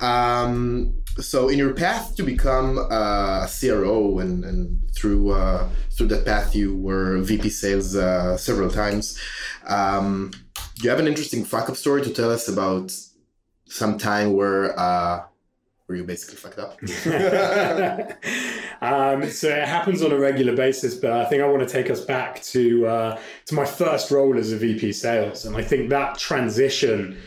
Um, 0.00 1.02
so, 1.18 1.48
in 1.48 1.56
your 1.56 1.72
path 1.72 2.14
to 2.16 2.22
become 2.22 2.76
a 2.76 3.48
CRO, 3.48 4.18
and, 4.18 4.44
and 4.44 4.78
through 4.94 5.30
uh, 5.30 5.66
through 5.96 6.08
that 6.08 6.26
path, 6.26 6.54
you 6.54 6.76
were 6.76 7.22
VP 7.22 7.48
sales 7.48 7.96
uh, 7.96 8.36
several 8.36 8.70
times. 8.70 9.18
Um, 9.66 10.30
do 10.74 10.84
you 10.84 10.90
have 10.90 11.00
an 11.00 11.08
interesting 11.08 11.42
fuck 11.42 11.70
up 11.70 11.76
story 11.76 12.02
to 12.02 12.10
tell 12.10 12.30
us 12.30 12.48
about 12.48 12.92
some 13.66 13.98
time 13.98 14.32
where 14.32 14.78
uh, 14.78 15.24
where 15.86 15.98
you 15.98 16.04
basically 16.04 16.36
fucked 16.36 16.58
up? 16.58 16.78
um, 18.82 19.30
so 19.30 19.48
it 19.48 19.68
happens 19.68 20.02
on 20.02 20.12
a 20.12 20.18
regular 20.18 20.54
basis, 20.54 20.96
but 20.96 21.12
I 21.12 21.24
think 21.26 21.42
I 21.42 21.46
want 21.46 21.66
to 21.66 21.72
take 21.72 21.90
us 21.90 22.00
back 22.00 22.42
to 22.44 22.86
uh, 22.86 23.20
to 23.46 23.54
my 23.54 23.64
first 23.64 24.10
role 24.10 24.36
as 24.36 24.52
a 24.52 24.56
VP 24.56 24.92
sales, 24.92 25.44
and 25.44 25.56
I 25.56 25.62
think 25.62 25.90
that 25.90 26.18
transition 26.18 27.18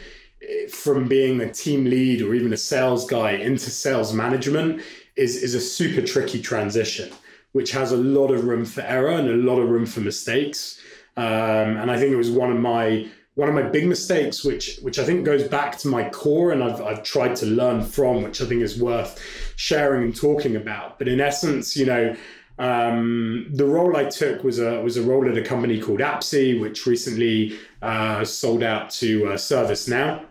eh, 0.41 0.67
from 0.67 1.07
being 1.07 1.39
a 1.41 1.51
team 1.51 1.85
lead 1.85 2.21
or 2.21 2.33
even 2.33 2.51
a 2.51 2.57
sales 2.57 3.05
guy 3.05 3.31
into 3.31 3.69
sales 3.69 4.13
management 4.13 4.81
is 5.15 5.41
is 5.41 5.55
a 5.55 5.61
super 5.61 6.05
tricky 6.05 6.41
transition, 6.41 7.09
which 7.53 7.71
has 7.71 7.91
a 7.91 7.97
lot 7.97 8.31
of 8.31 8.43
room 8.43 8.65
for 8.65 8.81
error 8.81 9.11
and 9.11 9.29
a 9.29 9.33
lot 9.33 9.59
of 9.59 9.69
room 9.69 9.85
for 9.85 10.01
mistakes. 10.01 10.79
Um, 11.15 11.77
and 11.77 11.91
I 11.91 11.97
think 11.97 12.13
it 12.13 12.17
was 12.17 12.31
one 12.31 12.51
of 12.51 12.59
my 12.59 13.09
one 13.39 13.47
of 13.47 13.55
my 13.55 13.61
big 13.61 13.87
mistakes, 13.87 14.43
which 14.43 14.79
which 14.81 14.99
I 14.99 15.05
think 15.05 15.25
goes 15.25 15.47
back 15.47 15.77
to 15.79 15.87
my 15.87 16.09
core 16.09 16.51
and 16.51 16.61
I've, 16.61 16.81
I've 16.81 17.03
tried 17.03 17.37
to 17.37 17.45
learn 17.45 17.85
from, 17.85 18.21
which 18.21 18.41
I 18.41 18.45
think 18.45 18.61
is 18.61 18.79
worth 18.79 19.17
sharing 19.55 20.03
and 20.03 20.15
talking 20.15 20.57
about. 20.57 20.99
But 20.99 21.07
in 21.07 21.21
essence, 21.21 21.77
you 21.77 21.85
know, 21.85 22.15
um, 22.59 23.47
the 23.49 23.65
role 23.65 23.95
I 23.95 24.03
took 24.03 24.43
was 24.43 24.59
a 24.59 24.81
was 24.81 24.97
a 24.97 25.01
role 25.01 25.29
at 25.29 25.37
a 25.37 25.41
company 25.41 25.79
called 25.79 26.01
Appsee, 26.01 26.59
which 26.59 26.85
recently 26.85 27.57
uh, 27.81 28.25
sold 28.25 28.61
out 28.61 28.89
to 29.01 29.27
uh, 29.27 29.35
ServiceNow. 29.35 30.25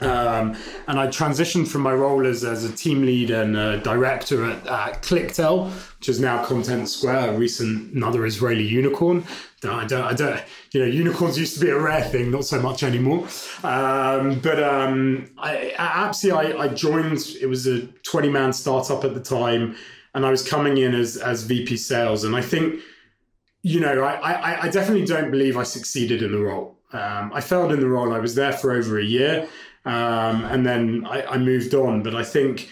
Um, 0.00 0.56
and 0.88 0.98
I 0.98 1.06
transitioned 1.06 1.68
from 1.68 1.82
my 1.82 1.92
role 1.92 2.26
as, 2.26 2.44
as 2.44 2.64
a 2.64 2.72
team 2.72 3.02
lead 3.02 3.30
and 3.30 3.82
director 3.82 4.44
at, 4.44 4.66
at 4.66 5.02
ClickTale, 5.02 5.70
which 5.98 6.08
is 6.08 6.18
now 6.20 6.44
Contentsquare, 6.44 7.34
a 7.34 7.38
recent 7.38 7.94
another 7.94 8.26
Israeli 8.26 8.66
unicorn. 8.66 9.24
I 9.62 9.84
don't, 9.86 10.02
I 10.02 10.14
don't, 10.14 10.42
you 10.72 10.80
know, 10.80 10.86
unicorns 10.86 11.38
used 11.38 11.54
to 11.54 11.60
be 11.60 11.68
a 11.68 11.78
rare 11.78 12.02
thing, 12.02 12.30
not 12.30 12.46
so 12.46 12.60
much 12.62 12.82
anymore. 12.82 13.28
Um, 13.62 14.40
but 14.40 14.62
um, 14.62 15.30
I, 15.36 15.74
at 15.78 16.08
Appsee, 16.08 16.32
I, 16.32 16.56
I 16.58 16.68
joined. 16.68 17.36
It 17.40 17.46
was 17.46 17.66
a 17.66 17.86
twenty-man 18.10 18.54
startup 18.54 19.04
at 19.04 19.12
the 19.12 19.20
time, 19.20 19.76
and 20.14 20.24
I 20.24 20.30
was 20.30 20.48
coming 20.48 20.78
in 20.78 20.94
as 20.94 21.18
as 21.18 21.42
VP 21.42 21.76
sales. 21.76 22.24
And 22.24 22.34
I 22.34 22.40
think, 22.40 22.80
you 23.62 23.80
know, 23.80 24.02
I, 24.02 24.14
I, 24.14 24.62
I 24.62 24.68
definitely 24.70 25.04
don't 25.04 25.30
believe 25.30 25.58
I 25.58 25.64
succeeded 25.64 26.22
in 26.22 26.32
the 26.32 26.38
role. 26.38 26.78
Um, 26.92 27.32
I 27.32 27.40
failed 27.40 27.72
in 27.72 27.80
the 27.80 27.88
role. 27.88 28.12
I 28.12 28.18
was 28.18 28.34
there 28.34 28.52
for 28.52 28.72
over 28.72 28.98
a 28.98 29.04
year, 29.04 29.48
um, 29.84 30.44
and 30.44 30.66
then 30.66 31.06
I, 31.06 31.22
I 31.22 31.38
moved 31.38 31.74
on. 31.74 32.02
But 32.02 32.14
I 32.14 32.24
think 32.24 32.68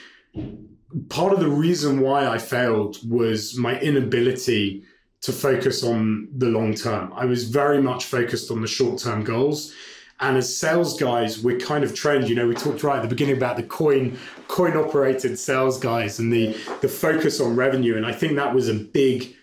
part 1.08 1.32
of 1.32 1.40
the 1.40 1.48
reason 1.48 2.00
why 2.00 2.26
I 2.26 2.38
failed 2.38 2.96
was 3.08 3.56
my 3.56 3.78
inability 3.80 4.84
to 5.20 5.32
focus 5.32 5.82
on 5.82 6.28
the 6.36 6.46
long 6.46 6.74
term. 6.74 7.12
I 7.14 7.24
was 7.24 7.48
very 7.48 7.82
much 7.82 8.04
focused 8.04 8.50
on 8.50 8.60
the 8.60 8.68
short 8.68 8.98
term 8.98 9.24
goals. 9.24 9.74
And 10.20 10.36
as 10.36 10.56
sales 10.56 10.98
guys, 10.98 11.42
we're 11.42 11.60
kind 11.60 11.84
of 11.84 11.94
trained. 11.94 12.28
You 12.28 12.34
know, 12.34 12.48
we 12.48 12.54
talked 12.54 12.82
right 12.82 12.96
at 12.96 13.02
the 13.02 13.08
beginning 13.08 13.36
about 13.36 13.56
the 13.56 13.62
coin 13.62 14.18
coin 14.48 14.76
operated 14.76 15.38
sales 15.38 15.78
guys 15.78 16.18
and 16.18 16.32
the 16.32 16.56
the 16.80 16.88
focus 16.88 17.40
on 17.40 17.54
revenue. 17.54 17.96
And 17.96 18.04
I 18.04 18.12
think 18.12 18.36
that 18.36 18.54
was 18.54 18.68
a 18.68 18.74
big 18.74 19.36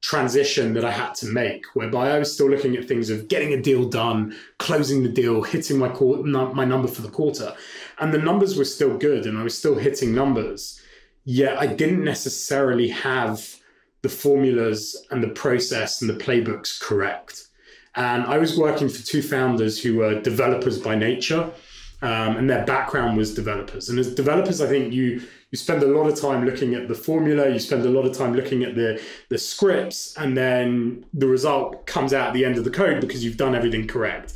transition 0.00 0.72
that 0.74 0.84
I 0.84 0.90
had 0.90 1.14
to 1.16 1.26
make, 1.26 1.64
whereby 1.74 2.10
I 2.10 2.18
was 2.18 2.32
still 2.32 2.48
looking 2.48 2.76
at 2.76 2.86
things 2.86 3.10
of 3.10 3.28
getting 3.28 3.52
a 3.52 3.60
deal 3.60 3.88
done, 3.88 4.36
closing 4.58 5.02
the 5.02 5.08
deal, 5.08 5.42
hitting 5.42 5.78
my 5.78 5.88
my 5.88 6.64
number 6.64 6.88
for 6.88 7.02
the 7.02 7.10
quarter, 7.10 7.54
and 7.98 8.12
the 8.12 8.18
numbers 8.18 8.56
were 8.56 8.64
still 8.64 8.96
good, 8.96 9.26
and 9.26 9.38
I 9.38 9.42
was 9.42 9.56
still 9.56 9.76
hitting 9.76 10.14
numbers. 10.14 10.80
Yet 11.24 11.58
I 11.58 11.66
didn't 11.66 12.02
necessarily 12.02 12.88
have 12.88 13.56
the 14.02 14.08
formulas 14.08 14.96
and 15.10 15.22
the 15.22 15.28
process 15.28 16.00
and 16.00 16.08
the 16.08 16.14
playbooks 16.14 16.80
correct. 16.80 17.48
And 17.94 18.24
I 18.24 18.38
was 18.38 18.56
working 18.56 18.88
for 18.88 19.04
two 19.04 19.20
founders 19.20 19.82
who 19.82 19.96
were 19.96 20.20
developers 20.20 20.78
by 20.78 20.94
nature, 20.94 21.50
um, 22.02 22.36
and 22.38 22.48
their 22.48 22.64
background 22.64 23.18
was 23.18 23.34
developers. 23.34 23.88
And 23.88 23.98
as 23.98 24.14
developers, 24.14 24.60
I 24.60 24.68
think 24.68 24.94
you 24.94 25.22
you 25.50 25.58
spend 25.58 25.82
a 25.82 25.86
lot 25.86 26.06
of 26.06 26.18
time 26.18 26.44
looking 26.44 26.74
at 26.74 26.86
the 26.86 26.94
formula, 26.94 27.48
you 27.48 27.58
spend 27.58 27.84
a 27.84 27.90
lot 27.90 28.06
of 28.06 28.16
time 28.16 28.34
looking 28.34 28.62
at 28.62 28.74
the 28.74 29.02
the 29.28 29.38
scripts, 29.38 30.14
and 30.16 30.36
then 30.36 31.04
the 31.12 31.26
result 31.26 31.86
comes 31.86 32.12
out 32.12 32.28
at 32.28 32.34
the 32.34 32.44
end 32.44 32.56
of 32.56 32.64
the 32.64 32.70
code 32.70 33.00
because 33.00 33.24
you've 33.24 33.36
done 33.36 33.54
everything 33.54 33.86
correct. 33.86 34.34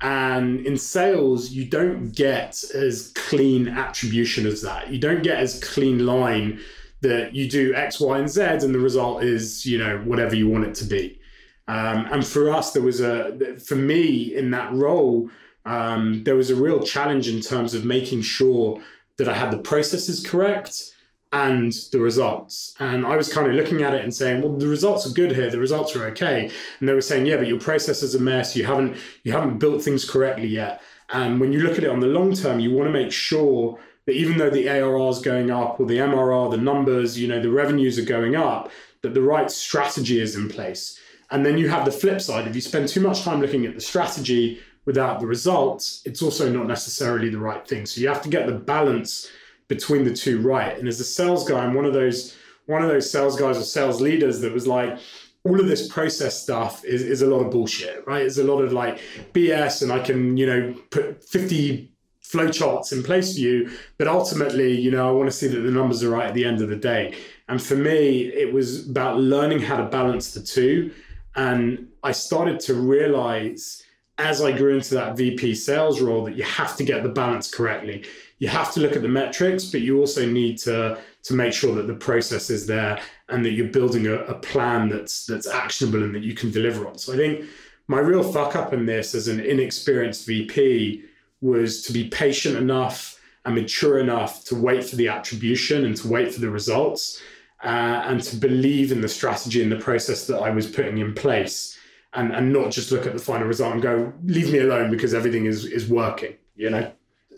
And 0.00 0.64
in 0.64 0.76
sales, 0.76 1.50
you 1.50 1.64
don't 1.64 2.10
get 2.10 2.62
as 2.74 3.12
clean 3.16 3.68
attribution 3.68 4.46
as 4.46 4.62
that. 4.62 4.90
You 4.90 4.98
don't 4.98 5.22
get 5.22 5.38
as 5.38 5.60
clean 5.62 6.06
line 6.06 6.60
that 7.00 7.34
you 7.34 7.48
do 7.48 7.74
X, 7.74 8.00
Y, 8.00 8.18
and 8.18 8.28
Z, 8.28 8.42
and 8.42 8.74
the 8.74 8.78
result 8.78 9.22
is, 9.22 9.66
you 9.66 9.78
know, 9.78 9.98
whatever 9.98 10.34
you 10.36 10.48
want 10.48 10.64
it 10.64 10.74
to 10.76 10.84
be. 10.84 11.20
Um, 11.68 12.06
and 12.10 12.26
for 12.26 12.50
us, 12.50 12.72
there 12.72 12.82
was 12.82 13.00
a, 13.00 13.58
for 13.58 13.76
me 13.76 14.34
in 14.34 14.50
that 14.52 14.72
role, 14.72 15.30
um, 15.66 16.24
there 16.24 16.34
was 16.34 16.50
a 16.50 16.56
real 16.56 16.82
challenge 16.82 17.28
in 17.28 17.40
terms 17.40 17.74
of 17.74 17.84
making 17.84 18.22
sure 18.22 18.80
that 19.18 19.28
I 19.28 19.34
had 19.34 19.50
the 19.50 19.58
processes 19.58 20.24
correct 20.26 20.94
and 21.32 21.72
the 21.92 22.00
results. 22.00 22.74
And 22.80 23.06
I 23.06 23.16
was 23.16 23.32
kind 23.32 23.46
of 23.46 23.54
looking 23.54 23.82
at 23.82 23.94
it 23.94 24.02
and 24.02 24.14
saying, 24.14 24.40
well, 24.40 24.56
the 24.56 24.66
results 24.66 25.06
are 25.06 25.12
good 25.12 25.32
here. 25.32 25.50
The 25.50 25.58
results 25.58 25.94
are 25.94 26.06
okay. 26.06 26.50
And 26.80 26.88
they 26.88 26.94
were 26.94 27.02
saying, 27.02 27.26
yeah, 27.26 27.36
but 27.36 27.48
your 27.48 27.60
process 27.60 28.02
is 28.02 28.14
a 28.14 28.20
mess. 28.20 28.56
You 28.56 28.64
haven't 28.64 28.96
you 29.24 29.32
haven't 29.32 29.58
built 29.58 29.82
things 29.82 30.08
correctly 30.08 30.48
yet. 30.48 30.80
And 31.10 31.40
when 31.40 31.52
you 31.52 31.60
look 31.60 31.78
at 31.78 31.84
it 31.84 31.90
on 31.90 32.00
the 32.00 32.06
long 32.06 32.34
term, 32.34 32.60
you 32.60 32.72
want 32.72 32.88
to 32.88 32.92
make 32.92 33.12
sure 33.12 33.78
that 34.06 34.12
even 34.14 34.38
though 34.38 34.50
the 34.50 34.68
ARR 34.68 35.10
is 35.10 35.20
going 35.20 35.50
up 35.50 35.78
or 35.78 35.86
the 35.86 35.98
MRR, 35.98 36.50
the 36.50 36.56
numbers, 36.56 37.18
you 37.18 37.28
know, 37.28 37.42
the 37.42 37.50
revenues 37.50 37.98
are 37.98 38.04
going 38.04 38.36
up, 38.36 38.70
that 39.02 39.14
the 39.14 39.22
right 39.22 39.50
strategy 39.50 40.20
is 40.20 40.34
in 40.34 40.48
place. 40.48 40.98
And 41.30 41.44
then 41.44 41.58
you 41.58 41.68
have 41.68 41.84
the 41.84 41.92
flip 41.92 42.22
side. 42.22 42.46
If 42.46 42.54
you 42.54 42.62
spend 42.62 42.88
too 42.88 43.02
much 43.02 43.22
time 43.22 43.40
looking 43.40 43.66
at 43.66 43.74
the 43.74 43.82
strategy 43.82 44.60
without 44.88 45.20
the 45.20 45.26
results, 45.26 46.00
it's 46.06 46.22
also 46.22 46.50
not 46.50 46.66
necessarily 46.66 47.28
the 47.28 47.38
right 47.38 47.68
thing. 47.68 47.84
So 47.84 48.00
you 48.00 48.08
have 48.08 48.22
to 48.22 48.30
get 48.30 48.46
the 48.46 48.54
balance 48.54 49.30
between 49.68 50.02
the 50.02 50.14
two 50.14 50.40
right. 50.40 50.78
And 50.78 50.88
as 50.88 50.98
a 50.98 51.04
sales 51.04 51.46
guy, 51.46 51.60
I'm 51.62 51.74
one 51.74 51.84
of 51.84 51.92
those 51.92 52.34
one 52.64 52.82
of 52.82 52.88
those 52.88 53.10
sales 53.10 53.38
guys 53.38 53.58
or 53.58 53.64
sales 53.64 54.00
leaders 54.00 54.40
that 54.40 54.52
was 54.52 54.66
like, 54.66 54.98
all 55.44 55.60
of 55.60 55.68
this 55.68 55.88
process 55.88 56.42
stuff 56.42 56.84
is, 56.86 57.02
is 57.02 57.20
a 57.20 57.26
lot 57.26 57.40
of 57.44 57.50
bullshit, 57.50 58.06
right? 58.06 58.22
It's 58.24 58.38
a 58.38 58.44
lot 58.44 58.62
of 58.62 58.72
like 58.72 58.98
BS, 59.34 59.82
and 59.82 59.92
I 59.92 60.00
can, 60.00 60.36
you 60.38 60.46
know, 60.46 60.74
put 60.90 61.22
50 61.22 61.92
flowcharts 62.22 62.92
in 62.92 63.02
place 63.02 63.34
for 63.34 63.40
you. 63.40 63.70
But 63.98 64.08
ultimately, 64.08 64.72
you 64.78 64.90
know, 64.90 65.06
I 65.06 65.12
want 65.12 65.30
to 65.30 65.36
see 65.36 65.48
that 65.48 65.60
the 65.60 65.70
numbers 65.70 66.02
are 66.02 66.10
right 66.10 66.28
at 66.28 66.34
the 66.34 66.46
end 66.46 66.62
of 66.62 66.68
the 66.70 66.76
day. 66.76 67.14
And 67.48 67.62
for 67.62 67.76
me, 67.76 68.26
it 68.26 68.52
was 68.52 68.88
about 68.88 69.18
learning 69.18 69.60
how 69.60 69.76
to 69.76 69.84
balance 69.84 70.32
the 70.32 70.42
two. 70.42 70.92
And 71.36 71.88
I 72.02 72.12
started 72.12 72.58
to 72.60 72.74
realize 72.74 73.82
as 74.18 74.42
I 74.42 74.50
grew 74.52 74.74
into 74.74 74.94
that 74.94 75.16
VP 75.16 75.54
sales 75.54 76.00
role 76.00 76.24
that 76.24 76.36
you 76.36 76.42
have 76.42 76.76
to 76.76 76.84
get 76.84 77.02
the 77.02 77.08
balance 77.08 77.50
correctly. 77.50 78.04
You 78.38 78.48
have 78.48 78.72
to 78.74 78.80
look 78.80 78.96
at 78.96 79.02
the 79.02 79.08
metrics, 79.08 79.64
but 79.66 79.80
you 79.80 79.98
also 79.98 80.26
need 80.26 80.58
to 80.58 80.98
to 81.24 81.34
make 81.34 81.52
sure 81.52 81.74
that 81.74 81.86
the 81.86 81.94
process 81.94 82.50
is 82.50 82.66
there 82.66 83.00
and 83.28 83.44
that 83.44 83.50
you're 83.50 83.68
building 83.68 84.06
a, 84.06 84.14
a 84.14 84.34
plan 84.34 84.88
that's 84.88 85.26
that's 85.26 85.46
actionable 85.46 86.02
and 86.02 86.14
that 86.14 86.22
you 86.22 86.34
can 86.34 86.50
deliver 86.50 86.86
on. 86.86 86.98
So 86.98 87.12
I 87.12 87.16
think 87.16 87.46
my 87.86 88.00
real 88.00 88.22
fuck 88.22 88.56
up 88.56 88.72
in 88.72 88.86
this 88.86 89.14
as 89.14 89.28
an 89.28 89.40
inexperienced 89.40 90.26
VP 90.26 91.04
was 91.40 91.82
to 91.82 91.92
be 91.92 92.08
patient 92.08 92.56
enough 92.56 93.20
and 93.44 93.54
mature 93.54 93.98
enough 93.98 94.44
to 94.44 94.54
wait 94.54 94.84
for 94.84 94.96
the 94.96 95.08
attribution 95.08 95.84
and 95.84 95.96
to 95.96 96.08
wait 96.08 96.34
for 96.34 96.40
the 96.40 96.50
results 96.50 97.20
uh, 97.62 98.02
and 98.06 98.22
to 98.22 98.36
believe 98.36 98.92
in 98.92 99.00
the 99.00 99.08
strategy 99.08 99.62
and 99.62 99.70
the 99.70 99.76
process 99.76 100.26
that 100.26 100.38
I 100.38 100.50
was 100.50 100.66
putting 100.66 100.98
in 100.98 101.14
place 101.14 101.77
and, 102.18 102.32
and 102.34 102.52
not 102.52 102.72
just 102.72 102.90
look 102.90 103.06
at 103.06 103.12
the 103.12 103.18
final 103.20 103.46
result 103.46 103.74
and 103.74 103.82
go, 103.82 104.12
leave 104.24 104.52
me 104.52 104.58
alone 104.58 104.90
because 104.90 105.14
everything 105.14 105.46
is, 105.46 105.64
is 105.64 105.88
working, 105.88 106.34
you 106.56 106.68
know? 106.68 106.90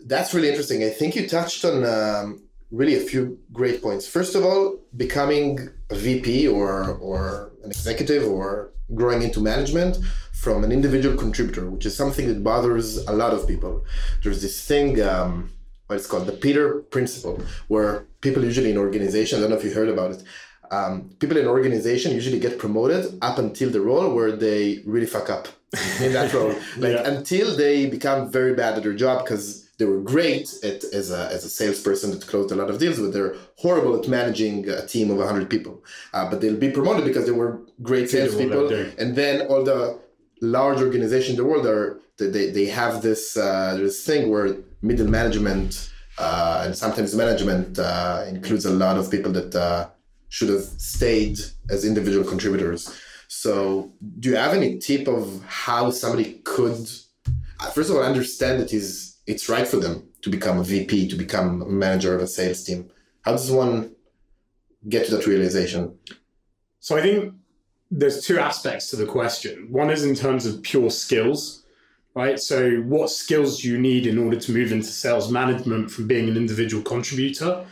That's 0.05 0.33
really 0.33 0.49
interesting. 0.49 0.83
I 0.83 0.89
think 0.89 1.15
you 1.15 1.27
touched 1.27 1.63
on 1.63 1.85
um, 1.85 2.41
really 2.71 2.95
a 2.95 2.99
few 2.99 3.37
great 3.53 3.83
points. 3.83 4.07
First 4.07 4.33
of 4.33 4.43
all, 4.43 4.79
becoming 4.97 5.69
a 5.91 5.95
VP 5.95 6.47
or, 6.47 6.95
or 6.95 7.51
an 7.63 7.69
executive 7.69 8.27
or 8.27 8.71
growing 8.95 9.21
into 9.21 9.39
management 9.39 9.99
from 10.33 10.63
an 10.63 10.71
individual 10.71 11.15
contributor, 11.15 11.69
which 11.69 11.85
is 11.85 11.95
something 11.95 12.27
that 12.27 12.43
bothers 12.43 12.97
a 13.05 13.13
lot 13.13 13.33
of 13.33 13.47
people. 13.47 13.85
There's 14.23 14.41
this 14.41 14.65
thing, 14.65 14.99
um, 15.01 15.51
what 15.85 15.97
it's 15.97 16.07
called, 16.07 16.25
the 16.25 16.31
Peter 16.31 16.79
Principle, 16.95 17.39
where 17.67 18.07
people 18.21 18.43
usually 18.43 18.71
in 18.71 18.77
organizations, 18.77 19.37
I 19.37 19.41
don't 19.41 19.51
know 19.51 19.57
if 19.57 19.63
you 19.63 19.73
heard 19.73 19.89
about 19.89 20.11
it, 20.11 20.23
um, 20.71 21.09
people 21.19 21.37
in 21.37 21.45
organization 21.45 22.13
usually 22.13 22.39
get 22.39 22.57
promoted 22.57 23.17
up 23.21 23.37
until 23.37 23.69
the 23.69 23.81
role 23.81 24.13
where 24.15 24.31
they 24.31 24.81
really 24.85 25.05
fuck 25.05 25.29
up 25.29 25.49
in 25.99 26.13
that 26.13 26.33
role. 26.37 26.55
Like 26.77 26.93
yeah. 26.93 27.07
until 27.07 27.55
they 27.55 27.87
become 27.87 28.31
very 28.31 28.53
bad 28.53 28.75
at 28.75 28.83
their 28.83 28.93
job 28.93 29.23
because 29.23 29.69
they 29.77 29.85
were 29.85 29.99
great 29.99 30.53
at, 30.63 30.83
as, 30.93 31.11
a, 31.11 31.29
as 31.31 31.43
a 31.43 31.49
salesperson 31.49 32.11
that 32.11 32.25
closed 32.27 32.51
a 32.51 32.55
lot 32.55 32.69
of 32.69 32.79
deals, 32.79 32.99
but 32.99 33.11
they're 33.13 33.35
horrible 33.57 33.99
at 33.99 34.07
managing 34.07 34.69
a 34.69 34.85
team 34.85 35.09
of 35.11 35.17
100 35.17 35.49
people. 35.49 35.83
Uh, 36.13 36.29
but 36.29 36.39
they'll 36.39 36.55
be 36.55 36.71
promoted 36.71 37.03
because 37.03 37.25
they 37.25 37.31
were 37.31 37.61
great 37.81 38.09
salespeople. 38.09 38.69
And 38.97 39.15
then 39.15 39.47
all 39.47 39.63
the 39.63 39.99
large 40.41 40.79
organizations 40.79 41.31
in 41.31 41.43
the 41.43 41.45
world 41.45 41.65
are 41.65 41.99
they, 42.17 42.51
they 42.51 42.65
have 42.65 43.01
this 43.01 43.35
uh, 43.35 43.75
this 43.77 44.05
thing 44.05 44.29
where 44.29 44.55
middle 44.83 45.07
management 45.07 45.91
uh, 46.19 46.63
and 46.65 46.77
sometimes 46.77 47.15
management 47.15 47.79
uh, 47.79 48.23
includes 48.27 48.65
a 48.65 48.69
lot 48.69 48.97
of 48.97 49.09
people 49.09 49.31
that 49.31 49.55
uh, 49.55 49.87
should 50.31 50.47
have 50.47 50.63
stayed 50.63 51.37
as 51.69 51.83
individual 51.83 52.23
contributors. 52.23 52.89
So, 53.27 53.91
do 54.19 54.29
you 54.29 54.37
have 54.37 54.53
any 54.53 54.79
tip 54.79 55.07
of 55.09 55.43
how 55.45 55.91
somebody 55.91 56.39
could, 56.45 56.89
uh, 57.59 57.69
first 57.71 57.89
of 57.89 57.97
all, 57.97 58.01
understand 58.01 58.61
that 58.61 58.73
is 58.73 59.17
it's 59.27 59.49
right 59.49 59.67
for 59.67 59.77
them 59.77 60.07
to 60.21 60.29
become 60.29 60.57
a 60.57 60.63
VP, 60.63 61.09
to 61.09 61.17
become 61.17 61.61
a 61.61 61.65
manager 61.65 62.15
of 62.15 62.21
a 62.21 62.27
sales 62.27 62.63
team? 62.63 62.89
How 63.23 63.33
does 63.33 63.51
one 63.51 63.93
get 64.87 65.05
to 65.05 65.17
that 65.17 65.27
realization? 65.27 65.97
So, 66.79 66.97
I 66.97 67.01
think 67.01 67.33
there's 67.91 68.25
two 68.25 68.39
aspects 68.39 68.89
to 68.91 68.95
the 68.95 69.05
question. 69.05 69.67
One 69.69 69.89
is 69.89 70.05
in 70.05 70.15
terms 70.15 70.45
of 70.45 70.63
pure 70.63 70.91
skills, 70.91 71.65
right? 72.15 72.39
So, 72.39 72.77
what 72.83 73.09
skills 73.09 73.61
do 73.61 73.67
you 73.67 73.77
need 73.77 74.07
in 74.07 74.17
order 74.17 74.39
to 74.39 74.51
move 74.53 74.71
into 74.71 74.87
sales 74.87 75.29
management 75.29 75.91
from 75.91 76.07
being 76.07 76.29
an 76.29 76.37
individual 76.37 76.83
contributor? 76.83 77.65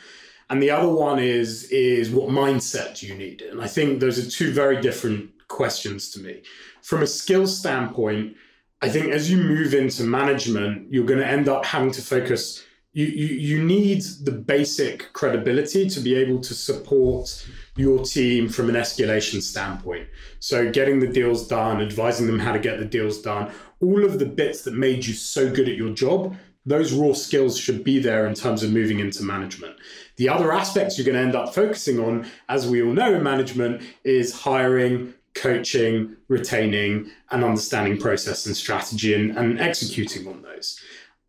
And 0.49 0.61
the 0.61 0.71
other 0.71 0.89
one 0.89 1.19
is 1.19 1.65
is 1.65 2.09
what 2.09 2.29
mindset 2.29 2.99
do 2.99 3.07
you 3.07 3.15
need? 3.15 3.41
And 3.41 3.61
I 3.61 3.67
think 3.67 3.99
those 3.99 4.17
are 4.17 4.29
two 4.29 4.51
very 4.51 4.81
different 4.81 5.31
questions 5.47 6.09
to 6.11 6.19
me. 6.19 6.41
From 6.81 7.03
a 7.03 7.07
skills 7.07 7.57
standpoint, 7.57 8.35
I 8.81 8.89
think 8.89 9.07
as 9.11 9.29
you 9.29 9.37
move 9.37 9.73
into 9.73 10.03
management, 10.03 10.91
you're 10.91 11.05
going 11.05 11.19
to 11.19 11.27
end 11.27 11.49
up 11.49 11.65
having 11.65 11.91
to 11.91 12.01
focus. 12.01 12.63
You, 12.93 13.05
you, 13.05 13.27
you 13.27 13.63
need 13.63 14.01
the 14.23 14.31
basic 14.31 15.13
credibility 15.13 15.87
to 15.89 15.99
be 15.99 16.15
able 16.15 16.39
to 16.39 16.53
support 16.55 17.47
your 17.75 18.03
team 18.03 18.49
from 18.49 18.69
an 18.69 18.75
escalation 18.75 19.43
standpoint. 19.43 20.07
So, 20.39 20.71
getting 20.71 20.99
the 20.99 21.07
deals 21.07 21.47
done, 21.47 21.81
advising 21.81 22.25
them 22.25 22.39
how 22.39 22.53
to 22.53 22.59
get 22.59 22.79
the 22.79 22.85
deals 22.85 23.21
done, 23.21 23.51
all 23.79 24.03
of 24.03 24.17
the 24.17 24.25
bits 24.25 24.63
that 24.63 24.73
made 24.73 25.05
you 25.05 25.13
so 25.13 25.53
good 25.53 25.69
at 25.69 25.75
your 25.75 25.93
job, 25.93 26.35
those 26.69 26.93
raw 26.93 27.13
skills 27.13 27.57
should 27.57 27.83
be 27.83 27.99
there 27.99 28.27
in 28.27 28.35
terms 28.35 28.61
of 28.61 28.71
moving 28.71 28.99
into 28.99 29.23
management. 29.23 29.75
The 30.17 30.29
other 30.29 30.53
aspects 30.53 30.97
you're 30.97 31.05
going 31.05 31.17
to 31.17 31.23
end 31.23 31.35
up 31.35 31.53
focusing 31.53 31.99
on, 31.99 32.27
as 32.47 32.67
we 32.67 32.83
all 32.83 32.93
know 32.93 33.15
in 33.15 33.23
management, 33.23 33.81
is 34.03 34.33
hiring, 34.33 35.15
coaching, 35.33 36.15
retaining, 36.27 37.09
and 37.31 37.43
understanding 37.43 37.97
process 37.97 38.45
and 38.45 38.55
strategy 38.55 39.15
and, 39.15 39.35
and 39.35 39.59
executing 39.59 40.27
on 40.27 40.43
those. 40.43 40.79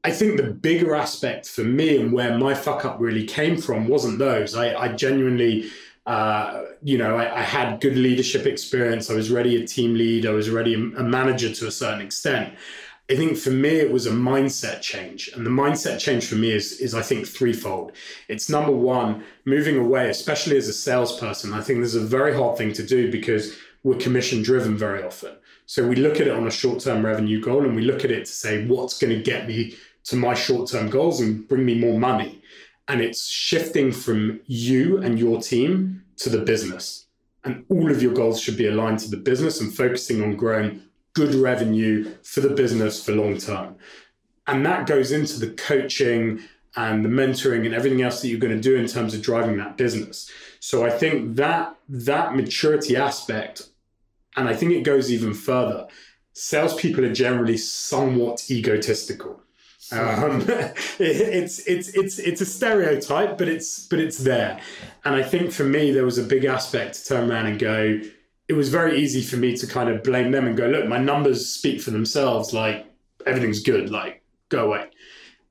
I 0.04 0.10
think 0.10 0.36
the 0.36 0.50
bigger 0.50 0.94
aspect 0.94 1.48
for 1.48 1.64
me 1.64 1.98
and 1.98 2.12
where 2.12 2.36
my 2.36 2.54
fuck 2.54 2.84
up 2.84 3.00
really 3.00 3.26
came 3.26 3.56
from 3.56 3.88
wasn't 3.88 4.18
those. 4.18 4.54
I, 4.54 4.74
I 4.74 4.88
genuinely, 4.88 5.70
uh, 6.06 6.64
you 6.82 6.98
know, 6.98 7.16
I, 7.16 7.40
I, 7.40 7.42
had 7.42 7.80
good 7.80 7.96
leadership 7.96 8.46
experience. 8.46 9.10
I 9.10 9.14
was 9.14 9.30
already 9.30 9.62
a 9.62 9.66
team 9.66 9.94
lead. 9.94 10.24
I 10.24 10.30
was 10.30 10.48
already 10.48 10.74
a 10.74 11.02
manager 11.02 11.52
to 11.52 11.66
a 11.66 11.70
certain 11.70 12.00
extent. 12.00 12.54
I 13.10 13.16
think 13.16 13.36
for 13.36 13.50
me 13.50 13.70
it 13.70 13.90
was 13.90 14.06
a 14.06 14.12
mindset 14.12 14.82
change, 14.82 15.30
and 15.34 15.44
the 15.44 15.50
mindset 15.50 15.98
change 15.98 16.26
for 16.26 16.36
me 16.36 16.52
is 16.52 16.80
is 16.80 16.94
I 16.94 17.02
think 17.02 17.26
threefold. 17.26 17.90
It's 18.28 18.48
number 18.48 18.70
one, 18.70 19.24
moving 19.44 19.76
away, 19.76 20.08
especially 20.08 20.56
as 20.56 20.68
a 20.68 20.72
salesperson. 20.72 21.52
I 21.52 21.60
think 21.60 21.80
this 21.80 21.94
is 21.94 22.04
a 22.04 22.06
very 22.06 22.32
hard 22.36 22.56
thing 22.56 22.72
to 22.74 22.86
do 22.86 23.10
because 23.10 23.56
we're 23.82 23.96
commission 23.96 24.42
driven 24.42 24.76
very 24.76 25.02
often. 25.02 25.32
So 25.66 25.86
we 25.86 25.96
look 25.96 26.20
at 26.20 26.28
it 26.28 26.32
on 26.32 26.46
a 26.46 26.52
short 26.52 26.78
term 26.80 27.04
revenue 27.04 27.40
goal, 27.40 27.64
and 27.64 27.74
we 27.74 27.82
look 27.82 28.04
at 28.04 28.12
it 28.12 28.26
to 28.26 28.32
say 28.32 28.64
what's 28.66 28.96
going 28.96 29.12
to 29.16 29.22
get 29.22 29.48
me 29.48 29.74
to 30.04 30.16
my 30.16 30.34
short 30.34 30.70
term 30.70 30.88
goals 30.88 31.20
and 31.20 31.48
bring 31.48 31.64
me 31.64 31.76
more 31.78 31.98
money. 31.98 32.42
And 32.86 33.00
it's 33.00 33.28
shifting 33.28 33.90
from 33.90 34.40
you 34.46 34.98
and 34.98 35.18
your 35.18 35.40
team 35.40 36.04
to 36.18 36.28
the 36.28 36.44
business. 36.44 37.06
And 37.42 37.64
all 37.68 37.90
of 37.90 38.02
your 38.02 38.12
goals 38.12 38.40
should 38.40 38.56
be 38.56 38.66
aligned 38.68 39.00
to 39.00 39.10
the 39.10 39.16
business 39.16 39.60
and 39.60 39.74
focusing 39.74 40.22
on 40.22 40.36
growing 40.36 40.82
good 41.14 41.34
revenue 41.34 42.14
for 42.22 42.40
the 42.40 42.50
business 42.50 43.04
for 43.04 43.12
long 43.12 43.38
term. 43.38 43.76
And 44.46 44.64
that 44.66 44.86
goes 44.86 45.12
into 45.12 45.38
the 45.38 45.50
coaching 45.50 46.40
and 46.76 47.04
the 47.04 47.08
mentoring 47.08 47.66
and 47.66 47.74
everything 47.74 48.02
else 48.02 48.20
that 48.20 48.28
you're 48.28 48.38
going 48.38 48.54
to 48.54 48.60
do 48.60 48.76
in 48.76 48.86
terms 48.86 49.14
of 49.14 49.22
driving 49.22 49.56
that 49.56 49.76
business. 49.76 50.30
So 50.60 50.84
I 50.84 50.90
think 50.90 51.36
that 51.36 51.76
that 51.88 52.36
maturity 52.36 52.96
aspect, 52.96 53.68
and 54.36 54.48
I 54.48 54.54
think 54.54 54.72
it 54.72 54.82
goes 54.82 55.10
even 55.10 55.34
further. 55.34 55.88
Salespeople 56.32 57.04
are 57.04 57.12
generally 57.12 57.56
somewhat 57.56 58.50
egotistical. 58.50 59.42
Um, 59.92 60.44
it's 60.98 61.66
it's 61.66 61.88
it's 61.88 62.18
it's 62.18 62.40
a 62.40 62.46
stereotype, 62.46 63.36
but 63.36 63.48
it's 63.48 63.86
but 63.86 63.98
it's 63.98 64.18
there. 64.18 64.60
And 65.04 65.16
I 65.16 65.22
think 65.22 65.50
for 65.50 65.64
me, 65.64 65.90
there 65.90 66.04
was 66.04 66.18
a 66.18 66.22
big 66.22 66.44
aspect 66.44 66.94
to 66.94 67.04
turn 67.04 67.30
around 67.30 67.46
and 67.46 67.58
go. 67.58 68.00
It 68.50 68.56
was 68.56 68.68
very 68.68 68.98
easy 68.98 69.22
for 69.22 69.36
me 69.36 69.56
to 69.56 69.66
kind 69.76 69.88
of 69.88 70.02
blame 70.02 70.32
them 70.32 70.44
and 70.48 70.56
go, 70.56 70.66
look, 70.66 70.86
my 70.88 70.98
numbers 70.98 71.40
speak 71.58 71.80
for 71.80 71.92
themselves. 71.92 72.52
Like 72.52 72.84
everything's 73.24 73.62
good. 73.62 73.90
Like 73.90 74.24
go 74.48 74.66
away. 74.66 74.86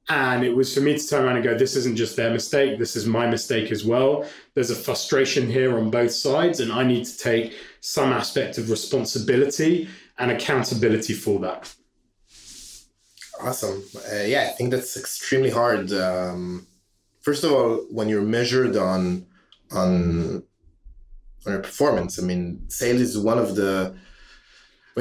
And 0.09 0.43
it 0.43 0.53
was 0.53 0.73
for 0.73 0.81
me 0.81 0.97
to 0.97 1.07
turn 1.07 1.23
around 1.23 1.37
and 1.37 1.45
go, 1.45 1.57
this 1.57 1.77
isn't 1.77 1.95
just 1.95 2.17
their 2.17 2.29
mistake. 2.29 2.77
This 2.77 2.97
is 2.97 3.05
my 3.05 3.25
mistake 3.35 3.71
as 3.71 3.85
well. 3.85 4.25
There's 4.53 4.71
a 4.71 4.75
frustration 4.75 5.47
here 5.49 5.77
on 5.77 5.89
both 5.89 6.11
sides, 6.11 6.59
and 6.59 6.73
I 6.73 6.83
need 6.83 7.05
to 7.05 7.17
take 7.17 7.55
some 7.79 8.11
aspect 8.11 8.57
of 8.57 8.69
responsibility 8.69 9.87
and 10.17 10.31
accountability 10.31 11.13
for 11.13 11.39
that. 11.39 11.73
Awesome. 13.39 13.81
Uh, 14.11 14.23
yeah, 14.23 14.49
I 14.51 14.55
think 14.57 14.71
that's 14.71 14.97
extremely 14.97 15.51
hard. 15.51 15.93
Um, 15.93 16.67
first 17.21 17.45
of 17.45 17.53
all, 17.53 17.85
when 17.91 18.09
you're 18.09 18.23
measured 18.39 18.75
on 18.75 19.25
on 19.71 20.43
on 21.45 21.53
your 21.53 21.61
performance, 21.61 22.19
I 22.19 22.23
mean, 22.23 22.65
sales 22.67 23.01
is 23.01 23.17
one 23.17 23.39
of 23.39 23.55
the 23.55 23.95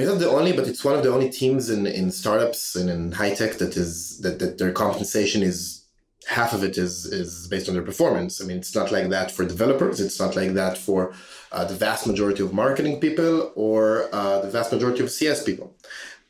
it's 0.00 0.08
not 0.08 0.20
the 0.20 0.30
only, 0.30 0.52
but 0.52 0.68
it's 0.68 0.84
one 0.84 0.94
of 0.94 1.02
the 1.02 1.12
only 1.12 1.30
teams 1.30 1.70
in, 1.70 1.86
in 1.86 2.10
startups 2.10 2.76
and 2.76 2.88
in 2.88 3.12
high 3.12 3.34
tech 3.34 3.54
that 3.58 3.76
is 3.76 4.18
that, 4.20 4.38
that 4.38 4.58
their 4.58 4.72
compensation 4.72 5.42
is 5.42 5.84
half 6.26 6.52
of 6.52 6.62
it 6.62 6.76
is 6.76 7.06
is 7.06 7.48
based 7.48 7.68
on 7.68 7.74
their 7.74 7.82
performance. 7.82 8.40
I 8.40 8.44
mean, 8.44 8.58
it's 8.58 8.74
not 8.74 8.92
like 8.92 9.08
that 9.08 9.30
for 9.30 9.44
developers. 9.44 10.00
It's 10.00 10.20
not 10.20 10.36
like 10.36 10.52
that 10.54 10.76
for 10.78 11.12
uh, 11.52 11.64
the 11.64 11.74
vast 11.74 12.06
majority 12.06 12.42
of 12.42 12.52
marketing 12.52 13.00
people 13.00 13.52
or 13.54 14.08
uh, 14.12 14.40
the 14.40 14.50
vast 14.50 14.72
majority 14.72 15.02
of 15.02 15.10
CS 15.10 15.42
people. 15.42 15.74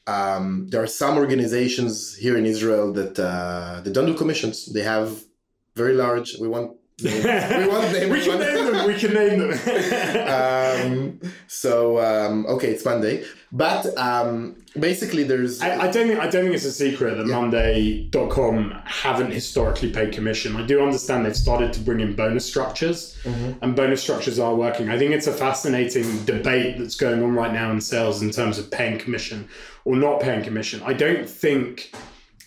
Um, 0.06 0.68
there 0.70 0.82
are 0.82 0.86
some 0.86 1.18
organizations 1.18 2.16
here 2.16 2.38
in 2.38 2.46
Israel 2.46 2.92
that 2.94 3.18
uh, 3.18 3.80
that 3.82 3.92
don't 3.92 4.06
do 4.06 4.14
commissions. 4.14 4.66
They 4.66 4.82
have 4.82 5.24
very 5.74 5.94
large. 5.94 6.38
We 6.38 6.48
want. 6.48 6.77
We 7.00 7.68
want 7.68 7.92
name. 7.92 8.10
we 8.10 8.24
can 8.24 8.38
name 8.40 8.72
them. 8.72 8.86
We 8.86 8.94
can 8.94 9.14
name 9.14 9.38
them. 9.38 11.20
um, 11.22 11.32
so 11.46 12.00
um, 12.00 12.44
okay, 12.46 12.70
it's 12.70 12.84
Monday, 12.84 13.24
but 13.52 13.96
um, 13.96 14.56
basically 14.78 15.22
there's. 15.22 15.60
I, 15.60 15.82
I, 15.82 15.90
don't 15.92 16.08
think 16.08 16.18
I 16.18 16.28
don't 16.28 16.44
think 16.44 16.56
it's 16.56 16.64
a 16.64 16.72
secret 16.72 17.16
that 17.16 17.28
yeah. 17.28 17.38
Monday.com 17.38 18.82
haven't 18.84 19.30
historically 19.30 19.92
paid 19.92 20.12
commission. 20.12 20.56
I 20.56 20.66
do 20.66 20.82
understand 20.82 21.24
they've 21.24 21.36
started 21.36 21.72
to 21.74 21.80
bring 21.80 22.00
in 22.00 22.16
bonus 22.16 22.44
structures, 22.44 23.16
mm-hmm. 23.22 23.62
and 23.62 23.76
bonus 23.76 24.02
structures 24.02 24.40
are 24.40 24.56
working. 24.56 24.90
I 24.90 24.98
think 24.98 25.12
it's 25.12 25.28
a 25.28 25.32
fascinating 25.32 26.24
debate 26.24 26.78
that's 26.78 26.96
going 26.96 27.22
on 27.22 27.32
right 27.34 27.52
now 27.52 27.70
in 27.70 27.80
sales 27.80 28.22
in 28.22 28.30
terms 28.30 28.58
of 28.58 28.72
paying 28.72 28.98
commission 28.98 29.48
or 29.84 29.94
not 29.94 30.20
paying 30.20 30.42
commission. 30.42 30.82
I 30.84 30.94
don't 30.94 31.30
think 31.30 31.92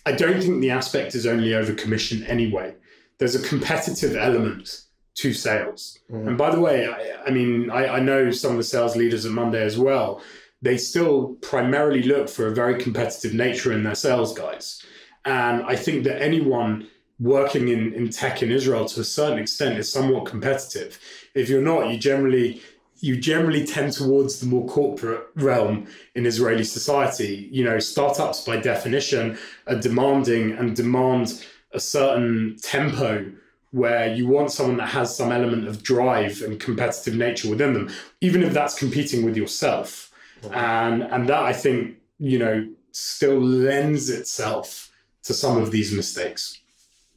I 0.04 0.12
don't 0.12 0.42
think 0.42 0.60
the 0.60 0.70
aspect 0.70 1.14
is 1.14 1.26
only 1.26 1.54
over 1.54 1.72
commission 1.72 2.22
anyway. 2.24 2.74
There's 3.22 3.36
a 3.36 3.48
competitive 3.48 4.16
element 4.16 4.80
to 5.14 5.32
sales. 5.32 5.96
Mm. 6.10 6.26
And 6.26 6.36
by 6.36 6.50
the 6.50 6.58
way, 6.58 6.88
I, 6.88 7.28
I 7.28 7.30
mean 7.30 7.70
I, 7.70 7.98
I 7.98 8.00
know 8.00 8.32
some 8.32 8.50
of 8.50 8.56
the 8.56 8.64
sales 8.64 8.96
leaders 8.96 9.24
at 9.24 9.30
Monday 9.30 9.62
as 9.62 9.78
well. 9.78 10.20
They 10.60 10.76
still 10.76 11.36
primarily 11.40 12.02
look 12.02 12.28
for 12.28 12.48
a 12.48 12.52
very 12.52 12.82
competitive 12.82 13.32
nature 13.32 13.72
in 13.72 13.84
their 13.84 13.94
sales 13.94 14.36
guys. 14.36 14.82
And 15.24 15.62
I 15.62 15.76
think 15.76 16.02
that 16.02 16.20
anyone 16.20 16.88
working 17.20 17.68
in, 17.68 17.94
in 17.94 18.10
tech 18.10 18.42
in 18.42 18.50
Israel 18.50 18.86
to 18.86 19.02
a 19.02 19.04
certain 19.04 19.38
extent 19.38 19.78
is 19.78 19.88
somewhat 19.88 20.26
competitive. 20.26 20.98
If 21.36 21.48
you're 21.48 21.62
not, 21.62 21.92
you 21.92 21.98
generally 21.98 22.60
you 23.02 23.16
generally 23.16 23.64
tend 23.64 23.92
towards 23.92 24.40
the 24.40 24.46
more 24.46 24.66
corporate 24.66 25.28
realm 25.36 25.86
in 26.16 26.26
Israeli 26.26 26.64
society. 26.64 27.48
You 27.52 27.62
know, 27.62 27.78
startups 27.78 28.44
by 28.44 28.56
definition 28.56 29.38
are 29.68 29.78
demanding 29.78 30.52
and 30.52 30.74
demand 30.74 31.44
a 31.74 31.80
certain 31.80 32.56
tempo 32.60 33.30
where 33.70 34.14
you 34.14 34.28
want 34.28 34.52
someone 34.52 34.76
that 34.76 34.88
has 34.88 35.16
some 35.16 35.32
element 35.32 35.66
of 35.66 35.82
drive 35.82 36.42
and 36.42 36.60
competitive 36.60 37.14
nature 37.14 37.48
within 37.48 37.72
them, 37.72 37.90
even 38.20 38.42
if 38.42 38.52
that's 38.52 38.78
competing 38.78 39.24
with 39.24 39.36
yourself. 39.36 40.10
And 40.52 41.02
and 41.04 41.28
that 41.28 41.42
I 41.42 41.52
think, 41.52 41.96
you 42.18 42.38
know, 42.38 42.68
still 42.90 43.40
lends 43.40 44.10
itself 44.10 44.90
to 45.22 45.32
some 45.32 45.56
of 45.56 45.70
these 45.70 45.92
mistakes. 45.92 46.58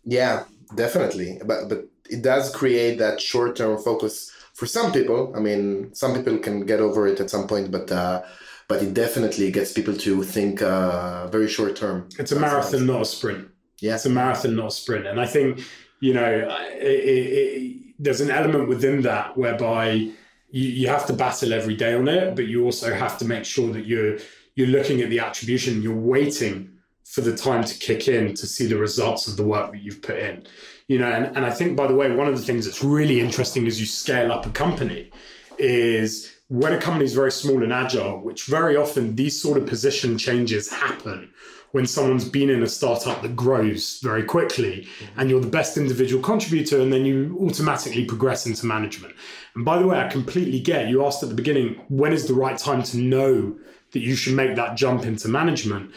Yeah, 0.03 0.43
definitely. 0.75 1.39
But 1.43 1.67
but 1.67 1.85
it 2.09 2.21
does 2.21 2.55
create 2.55 2.99
that 2.99 3.19
short-term 3.19 3.79
focus 3.79 4.31
for 4.55 4.65
some 4.65 4.91
people, 4.91 5.33
I 5.35 5.39
mean, 5.39 5.93
some 5.93 6.15
people 6.15 6.37
can 6.37 6.65
get 6.65 6.79
over 6.79 7.05
it 7.07 7.19
at 7.19 7.29
some 7.29 7.45
point, 7.45 7.71
but 7.71 7.91
uh, 7.91 8.23
but 8.67 8.81
it 8.81 8.93
definitely 8.93 9.51
gets 9.51 9.73
people 9.73 9.95
to 9.97 10.23
think 10.23 10.61
uh, 10.61 11.27
very 11.27 11.49
short 11.49 11.75
term. 11.75 12.07
It's 12.17 12.31
a 12.31 12.39
marathon, 12.39 12.85
not 12.87 13.01
a 13.01 13.05
sprint. 13.05 13.49
Yeah, 13.81 13.95
it's 13.95 14.05
a 14.05 14.09
marathon, 14.09 14.55
not 14.55 14.67
a 14.67 14.71
sprint. 14.71 15.07
And 15.07 15.19
I 15.19 15.25
think 15.25 15.61
you 15.99 16.13
know 16.13 16.25
it, 16.25 16.83
it, 16.83 17.33
it, 17.33 17.93
there's 17.99 18.21
an 18.21 18.31
element 18.31 18.67
within 18.67 19.01
that 19.01 19.37
whereby 19.37 19.91
you, 19.91 20.13
you 20.51 20.87
have 20.87 21.05
to 21.07 21.13
battle 21.13 21.53
every 21.53 21.75
day 21.75 21.93
on 21.93 22.07
it, 22.07 22.35
but 22.35 22.47
you 22.47 22.63
also 22.63 22.93
have 22.93 23.17
to 23.19 23.25
make 23.25 23.45
sure 23.45 23.71
that 23.73 23.85
you're 23.85 24.17
you're 24.55 24.67
looking 24.67 25.01
at 25.01 25.09
the 25.09 25.19
attribution, 25.19 25.81
you're 25.81 25.95
waiting 25.95 26.71
for 27.03 27.21
the 27.21 27.35
time 27.35 27.63
to 27.63 27.77
kick 27.77 28.07
in 28.07 28.33
to 28.33 28.47
see 28.47 28.65
the 28.65 28.77
results 28.77 29.27
of 29.27 29.37
the 29.37 29.43
work 29.43 29.71
that 29.71 29.81
you've 29.81 30.01
put 30.01 30.17
in. 30.17 30.45
You 30.87 30.99
know 30.99 31.11
and, 31.11 31.35
and 31.35 31.43
i 31.43 31.49
think 31.49 31.75
by 31.75 31.87
the 31.87 31.95
way 31.95 32.11
one 32.11 32.27
of 32.27 32.37
the 32.37 32.43
things 32.43 32.65
that's 32.65 32.83
really 32.83 33.19
interesting 33.19 33.65
as 33.65 33.79
you 33.79 33.87
scale 33.87 34.31
up 34.31 34.45
a 34.45 34.51
company 34.51 35.09
is 35.57 36.34
when 36.47 36.73
a 36.73 36.77
company 36.79 37.05
is 37.05 37.13
very 37.13 37.31
small 37.31 37.63
and 37.63 37.73
agile 37.73 38.19
which 38.19 38.45
very 38.45 38.75
often 38.75 39.15
these 39.15 39.41
sort 39.41 39.57
of 39.57 39.65
position 39.65 40.17
changes 40.17 40.71
happen 40.71 41.29
when 41.71 41.85
someone's 41.85 42.23
been 42.23 42.49
in 42.49 42.63
a 42.63 42.67
startup 42.67 43.21
that 43.21 43.35
grows 43.35 43.99
very 44.01 44.23
quickly 44.23 44.87
mm-hmm. 44.87 45.19
and 45.19 45.29
you're 45.29 45.41
the 45.41 45.47
best 45.47 45.75
individual 45.75 46.23
contributor 46.23 46.79
and 46.79 46.93
then 46.93 47.05
you 47.05 47.37
automatically 47.41 48.05
progress 48.05 48.45
into 48.45 48.65
management. 48.65 49.13
And 49.55 49.65
by 49.65 49.77
the 49.79 49.87
way 49.87 49.99
i 49.99 50.07
completely 50.07 50.59
get 50.59 50.87
you 50.87 51.05
asked 51.05 51.23
at 51.23 51.29
the 51.29 51.35
beginning 51.35 51.81
when 51.89 52.13
is 52.13 52.27
the 52.27 52.33
right 52.33 52.57
time 52.57 52.83
to 52.83 52.97
know 52.97 53.57
that 53.91 53.99
you 53.99 54.15
should 54.15 54.35
make 54.35 54.55
that 54.55 54.77
jump 54.77 55.03
into 55.03 55.27
management 55.27 55.91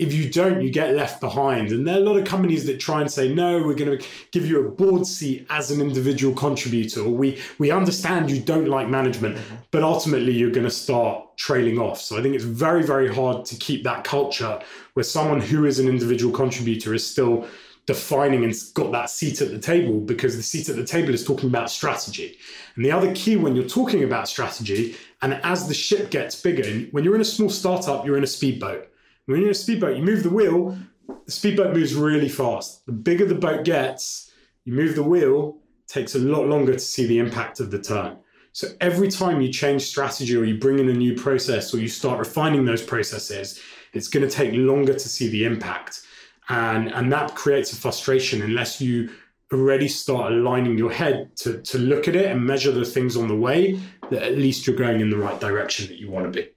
if 0.00 0.14
you 0.14 0.30
don't, 0.30 0.62
you 0.62 0.70
get 0.70 0.94
left 0.94 1.20
behind. 1.20 1.72
And 1.72 1.86
there 1.86 1.96
are 1.96 2.00
a 2.00 2.04
lot 2.04 2.16
of 2.16 2.24
companies 2.24 2.64
that 2.64 2.80
try 2.80 3.02
and 3.02 3.10
say, 3.10 3.32
no, 3.32 3.62
we're 3.62 3.74
going 3.74 3.98
to 3.98 4.06
give 4.30 4.46
you 4.46 4.66
a 4.66 4.70
board 4.70 5.06
seat 5.06 5.46
as 5.50 5.70
an 5.70 5.82
individual 5.82 6.34
contributor. 6.34 7.02
Or 7.02 7.10
we, 7.10 7.38
we 7.58 7.70
understand 7.70 8.30
you 8.30 8.40
don't 8.40 8.66
like 8.66 8.88
management, 8.88 9.38
but 9.70 9.82
ultimately 9.82 10.32
you're 10.32 10.50
going 10.50 10.64
to 10.64 10.70
start 10.70 11.36
trailing 11.36 11.78
off. 11.78 12.00
So 12.00 12.18
I 12.18 12.22
think 12.22 12.34
it's 12.34 12.44
very, 12.44 12.82
very 12.82 13.14
hard 13.14 13.44
to 13.44 13.56
keep 13.56 13.84
that 13.84 14.02
culture 14.04 14.58
where 14.94 15.04
someone 15.04 15.38
who 15.40 15.66
is 15.66 15.78
an 15.78 15.86
individual 15.86 16.32
contributor 16.32 16.94
is 16.94 17.06
still 17.06 17.46
defining 17.84 18.42
and 18.44 18.54
got 18.72 18.92
that 18.92 19.10
seat 19.10 19.42
at 19.42 19.50
the 19.50 19.58
table 19.58 20.00
because 20.00 20.34
the 20.34 20.42
seat 20.42 20.70
at 20.70 20.76
the 20.76 20.84
table 20.84 21.12
is 21.12 21.26
talking 21.26 21.50
about 21.50 21.70
strategy. 21.70 22.38
And 22.74 22.86
the 22.86 22.92
other 22.92 23.14
key 23.14 23.36
when 23.36 23.54
you're 23.54 23.68
talking 23.68 24.02
about 24.02 24.28
strategy, 24.28 24.96
and 25.20 25.34
as 25.44 25.68
the 25.68 25.74
ship 25.74 26.10
gets 26.10 26.40
bigger, 26.40 26.88
when 26.92 27.04
you're 27.04 27.14
in 27.14 27.20
a 27.20 27.24
small 27.24 27.50
startup, 27.50 28.06
you're 28.06 28.16
in 28.16 28.24
a 28.24 28.28
speedboat 28.28 28.89
when 29.26 29.38
you're 29.40 29.48
in 29.48 29.52
a 29.52 29.54
speedboat, 29.54 29.96
you 29.96 30.02
move 30.02 30.22
the 30.22 30.30
wheel, 30.30 30.76
the 31.26 31.32
speedboat 31.32 31.74
moves 31.74 31.94
really 31.94 32.28
fast. 32.28 32.84
The 32.86 32.92
bigger 32.92 33.26
the 33.26 33.34
boat 33.34 33.64
gets, 33.64 34.32
you 34.64 34.72
move 34.72 34.94
the 34.94 35.02
wheel, 35.02 35.58
takes 35.86 36.14
a 36.14 36.18
lot 36.18 36.46
longer 36.46 36.72
to 36.72 36.78
see 36.78 37.06
the 37.06 37.18
impact 37.18 37.60
of 37.60 37.70
the 37.70 37.80
turn. 37.80 38.16
So 38.52 38.68
every 38.80 39.08
time 39.08 39.40
you 39.40 39.52
change 39.52 39.82
strategy 39.82 40.36
or 40.36 40.44
you 40.44 40.58
bring 40.58 40.78
in 40.78 40.88
a 40.88 40.92
new 40.92 41.14
process 41.14 41.72
or 41.72 41.78
you 41.78 41.88
start 41.88 42.18
refining 42.18 42.64
those 42.64 42.82
processes, 42.82 43.60
it's 43.92 44.08
going 44.08 44.28
to 44.28 44.34
take 44.34 44.52
longer 44.54 44.92
to 44.92 45.08
see 45.08 45.28
the 45.28 45.44
impact. 45.44 46.02
And, 46.48 46.92
and 46.92 47.12
that 47.12 47.34
creates 47.36 47.72
a 47.72 47.76
frustration 47.76 48.42
unless 48.42 48.80
you 48.80 49.10
already 49.52 49.88
start 49.88 50.32
aligning 50.32 50.78
your 50.78 50.92
head 50.92 51.36
to, 51.36 51.60
to 51.62 51.78
look 51.78 52.08
at 52.08 52.16
it 52.16 52.26
and 52.26 52.44
measure 52.44 52.72
the 52.72 52.84
things 52.84 53.16
on 53.16 53.28
the 53.28 53.36
way 53.36 53.80
that 54.10 54.22
at 54.22 54.36
least 54.36 54.66
you're 54.66 54.76
going 54.76 55.00
in 55.00 55.10
the 55.10 55.16
right 55.16 55.40
direction 55.40 55.86
that 55.88 55.98
you 55.98 56.10
want 56.10 56.32
to 56.32 56.40
be. 56.40 56.48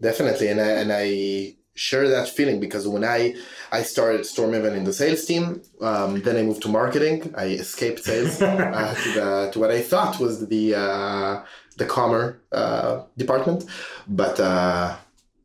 Definitely. 0.00 0.48
And 0.48 0.60
I, 0.60 0.68
and 0.68 0.90
I 0.92 1.56
share 1.78 2.08
that 2.08 2.28
feeling 2.28 2.58
because 2.60 2.86
when 2.86 3.04
I 3.04 3.34
I 3.70 3.82
started 3.82 4.22
Storemaven 4.22 4.74
in 4.76 4.84
the 4.84 4.92
sales 4.92 5.24
team, 5.24 5.62
um, 5.80 6.20
then 6.22 6.36
I 6.36 6.42
moved 6.42 6.62
to 6.62 6.68
marketing. 6.68 7.34
I 7.36 7.46
escaped 7.64 8.04
sales 8.04 8.40
uh, 8.42 8.94
to 9.02 9.12
the 9.12 9.50
to 9.52 9.58
what 9.58 9.70
I 9.70 9.80
thought 9.80 10.18
was 10.18 10.48
the 10.48 10.74
uh, 10.74 11.42
the 11.76 11.86
commer 11.86 12.38
uh, 12.52 13.02
department, 13.16 13.64
but 14.08 14.38
uh, 14.40 14.96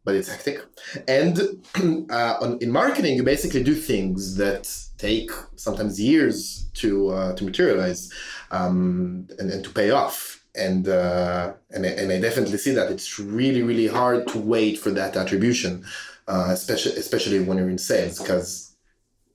but 0.06 0.15
it's 0.15 0.30
hectic. 0.30 0.62
And 1.08 1.39
uh, 2.10 2.36
on, 2.41 2.58
in 2.60 2.72
marketing, 2.72 3.15
you 3.15 3.24
basically 3.24 3.63
do 3.63 3.76
things 3.76 4.36
that 4.38 4.63
take 4.98 5.32
sometimes 5.56 6.02
years 6.02 6.65
to 6.82 7.10
uh, 7.10 7.36
to 7.36 7.43
materialize 7.43 8.12
um, 8.52 9.28
and, 9.39 9.52
and 9.52 9.63
to 9.63 9.69
pay 9.69 9.91
off 9.91 10.43
and 10.56 10.88
uh, 10.88 11.54
and 11.72 11.86
and 11.86 12.12
I 12.12 12.19
definitely 12.19 12.58
see 12.58 12.72
that 12.72 12.91
it's 12.91 13.19
really 13.19 13.63
really 13.63 13.88
hard 13.88 14.28
to 14.30 14.38
wait 14.39 14.78
for 14.80 14.91
that 14.91 15.15
attribution 15.15 15.84
uh, 16.27 16.47
especially 16.49 16.93
especially 16.93 17.39
when 17.41 17.57
you're 17.57 17.69
in 17.69 17.77
sales 17.77 18.19
because 18.19 18.75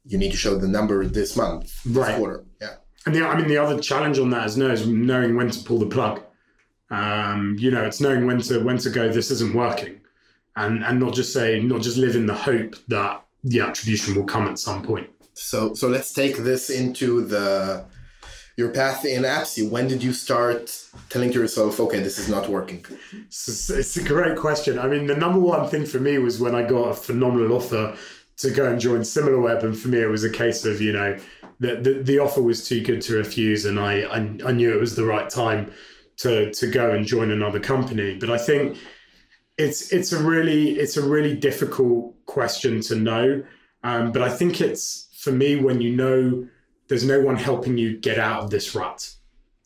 you 0.05 0.17
need 0.19 0.31
to 0.31 0.37
show 0.37 0.57
the 0.57 0.69
number 0.69 1.05
this 1.05 1.37
month, 1.37 1.83
this 1.85 1.97
Right. 1.97 2.17
quarter. 2.17 2.45
Yeah. 2.61 2.75
And 3.07 3.15
the, 3.15 3.27
I 3.27 3.37
mean, 3.39 3.49
the 3.49 3.59
other 3.59 3.81
challenge 3.81 4.19
on 4.19 4.31
that 4.31 4.47
is, 4.47 4.57
know, 4.57 4.71
is 4.71 4.87
knowing 4.87 5.37
when 5.37 5.51
to 5.51 5.65
pull 5.65 5.79
the 5.79 5.87
plug. 5.87 6.21
Um, 6.91 7.57
you 7.59 7.71
know, 7.71 7.85
it's 7.85 8.01
knowing 8.01 8.27
when 8.27 8.41
to 8.43 8.61
when 8.61 8.79
to 8.79 8.91
go. 8.91 9.11
This 9.13 9.31
isn't 9.31 9.55
working, 9.55 10.01
and 10.57 10.83
and 10.85 10.99
not 10.99 11.15
just 11.15 11.33
say, 11.33 11.61
not 11.61 11.83
just 11.83 11.99
live 11.99 12.17
in 12.17 12.27
the 12.27 12.35
hope 12.35 12.77
that 12.89 13.23
the 13.45 13.61
attribution 13.61 14.15
will 14.15 14.25
come 14.25 14.49
at 14.49 14.59
some 14.59 14.83
point. 14.83 15.09
So 15.35 15.75
so 15.75 15.89
let's 15.89 16.13
take 16.13 16.39
this 16.39 16.71
into 16.71 17.27
the 17.27 17.85
your 18.59 18.71
path 18.71 19.05
in 19.05 19.23
Appsee. 19.23 19.71
When 19.71 19.87
did 19.87 20.03
you 20.03 20.13
start 20.13 20.77
telling 21.11 21.31
to 21.31 21.39
yourself, 21.39 21.79
okay, 21.79 22.01
this 22.01 22.19
is 22.19 22.29
not 22.29 22.49
working? 22.49 22.85
It's, 23.13 23.71
it's 23.71 23.97
a 23.97 24.03
great 24.03 24.37
question. 24.37 24.81
I 24.81 24.89
mean, 24.89 25.07
the 25.07 25.15
number 25.15 25.39
one 25.39 25.69
thing 25.71 25.87
for 25.87 26.01
me 26.01 26.19
was 26.19 26.41
when 26.41 26.57
I 26.57 26.65
got 26.65 26.89
a 26.89 26.95
phenomenal 26.95 27.53
offer 27.53 27.97
to 28.39 28.51
go 28.51 28.69
and 28.69 28.81
join 28.81 29.03
SimilarWeb, 29.03 29.63
and 29.63 29.79
for 29.79 29.87
me, 29.87 30.01
it 30.01 30.09
was 30.09 30.25
a 30.25 30.31
case 30.31 30.65
of 30.65 30.81
you 30.81 30.93
know 30.93 31.17
the 31.61 31.77
the, 31.77 32.03
the 32.03 32.19
offer 32.19 32.43
was 32.43 32.67
too 32.69 32.83
good 32.83 33.01
to 33.03 33.15
refuse, 33.15 33.65
and 33.65 33.79
I, 33.79 34.03
I 34.03 34.19
I 34.47 34.53
knew 34.53 34.73
it 34.73 34.81
was 34.81 34.97
the 34.97 35.05
right 35.05 35.31
time 35.31 35.73
to 36.19 36.53
to 36.53 36.67
go 36.69 36.91
and 36.91 37.07
join 37.07 37.31
another 37.31 37.61
company. 37.61 38.17
But 38.19 38.31
I 38.31 38.39
think 38.39 38.77
it's 39.57 39.93
it's 39.93 40.13
a 40.13 40.23
really 40.23 40.73
it's 40.73 40.97
a 40.97 41.09
really 41.09 41.37
difficult 41.37 42.15
question 42.27 42.81
to 42.83 42.97
know. 42.97 43.45
Um, 43.85 44.11
but 44.11 44.23
I 44.23 44.31
think 44.31 44.61
it's 44.61 45.09
for 45.17 45.33
me 45.33 45.57
when 45.57 45.81
you 45.81 45.95
know 45.95 46.49
there's 46.89 47.05
no 47.05 47.21
one 47.21 47.37
helping 47.37 47.79
you 47.79 47.97
get 47.99 48.19
out 48.19 48.43
of 48.43 48.51
this 48.51 48.75
rut. 48.75 49.15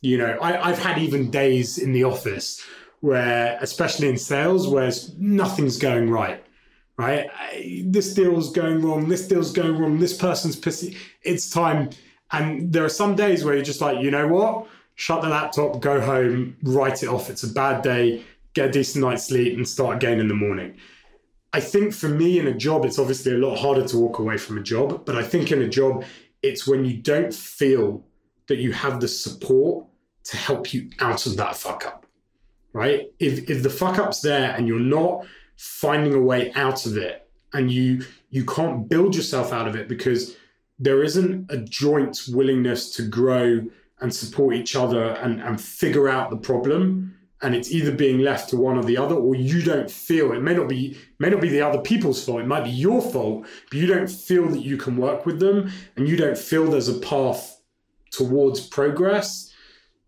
You 0.00 0.18
know, 0.18 0.38
I, 0.40 0.68
I've 0.68 0.78
had 0.78 0.98
even 0.98 1.30
days 1.30 1.78
in 1.78 1.92
the 1.92 2.04
office 2.04 2.60
where, 3.00 3.58
especially 3.60 4.08
in 4.08 4.16
sales, 4.16 4.68
where 4.68 4.90
nothing's 5.18 5.78
going 5.78 6.10
right. 6.10 6.44
Right, 6.98 7.30
this 7.86 8.12
deal's 8.12 8.52
going 8.52 8.82
wrong. 8.82 9.08
This 9.08 9.26
deal's 9.26 9.50
going 9.50 9.78
wrong. 9.78 9.98
This 9.98 10.16
person's 10.16 10.60
pissy. 10.60 10.94
It's 11.22 11.48
time, 11.48 11.88
and 12.30 12.70
there 12.70 12.84
are 12.84 12.90
some 12.90 13.16
days 13.16 13.44
where 13.44 13.54
you're 13.54 13.64
just 13.64 13.80
like, 13.80 14.02
you 14.04 14.10
know 14.10 14.28
what? 14.28 14.66
Shut 14.94 15.22
the 15.22 15.28
laptop, 15.28 15.80
go 15.80 16.02
home, 16.02 16.58
write 16.62 17.02
it 17.02 17.08
off. 17.08 17.30
It's 17.30 17.44
a 17.44 17.48
bad 17.48 17.82
day. 17.82 18.22
Get 18.52 18.68
a 18.68 18.72
decent 18.72 19.02
night's 19.04 19.26
sleep, 19.26 19.56
and 19.56 19.66
start 19.66 19.96
again 19.96 20.20
in 20.20 20.28
the 20.28 20.34
morning. 20.34 20.76
I 21.54 21.60
think 21.60 21.94
for 21.94 22.08
me 22.08 22.38
in 22.38 22.46
a 22.46 22.54
job, 22.54 22.84
it's 22.84 22.98
obviously 22.98 23.32
a 23.32 23.38
lot 23.38 23.56
harder 23.56 23.88
to 23.88 23.98
walk 23.98 24.18
away 24.18 24.36
from 24.36 24.58
a 24.58 24.62
job. 24.62 25.06
But 25.06 25.16
I 25.16 25.22
think 25.22 25.50
in 25.50 25.62
a 25.62 25.68
job, 25.68 26.04
it's 26.42 26.66
when 26.66 26.84
you 26.84 26.96
don't 26.96 27.32
feel 27.32 28.04
that 28.48 28.56
you 28.56 28.72
have 28.72 29.00
the 29.00 29.08
support 29.08 29.86
to 30.24 30.36
help 30.36 30.72
you 30.72 30.90
out 31.00 31.26
of 31.26 31.36
that 31.36 31.56
fuck 31.56 31.86
up, 31.86 32.06
right? 32.72 33.10
If 33.18 33.50
if 33.50 33.62
the 33.62 33.70
fuck 33.70 33.98
up's 33.98 34.20
there 34.20 34.54
and 34.56 34.66
you're 34.66 34.80
not 34.80 35.26
finding 35.56 36.14
a 36.14 36.20
way 36.20 36.52
out 36.54 36.86
of 36.86 36.96
it, 36.96 37.28
and 37.52 37.70
you 37.70 38.04
you 38.30 38.44
can't 38.44 38.88
build 38.88 39.14
yourself 39.14 39.52
out 39.52 39.68
of 39.68 39.76
it 39.76 39.88
because 39.88 40.36
there 40.78 41.02
isn't 41.02 41.50
a 41.50 41.58
joint 41.58 42.22
willingness 42.28 42.90
to 42.96 43.02
grow 43.02 43.64
and 44.00 44.12
support 44.12 44.54
each 44.54 44.74
other 44.74 45.12
and, 45.22 45.40
and 45.40 45.60
figure 45.60 46.08
out 46.08 46.30
the 46.30 46.36
problem 46.36 47.16
and 47.42 47.54
it's 47.54 47.72
either 47.72 47.90
being 47.90 48.20
left 48.20 48.48
to 48.50 48.56
one 48.56 48.78
or 48.78 48.84
the 48.84 48.96
other 48.96 49.16
or 49.16 49.34
you 49.34 49.62
don't 49.62 49.90
feel 49.90 50.32
it. 50.32 50.40
May 50.40 50.54
not 50.54 50.68
be 50.68 50.96
may 51.18 51.28
not 51.28 51.40
be 51.40 51.48
the 51.48 51.60
other 51.60 51.80
people's 51.80 52.24
fault. 52.24 52.40
It 52.40 52.46
might 52.46 52.64
be 52.64 52.70
your 52.70 53.02
fault 53.02 53.46
but 53.70 53.78
you 53.78 53.86
don't 53.86 54.10
feel 54.10 54.48
that 54.48 54.62
you 54.62 54.76
can 54.76 54.96
work 54.96 55.26
with 55.26 55.40
them 55.40 55.70
and 55.96 56.08
you 56.08 56.16
don't 56.16 56.38
feel 56.38 56.70
there's 56.70 56.88
a 56.88 56.98
path 56.98 57.60
towards 58.10 58.66
progress. 58.66 59.52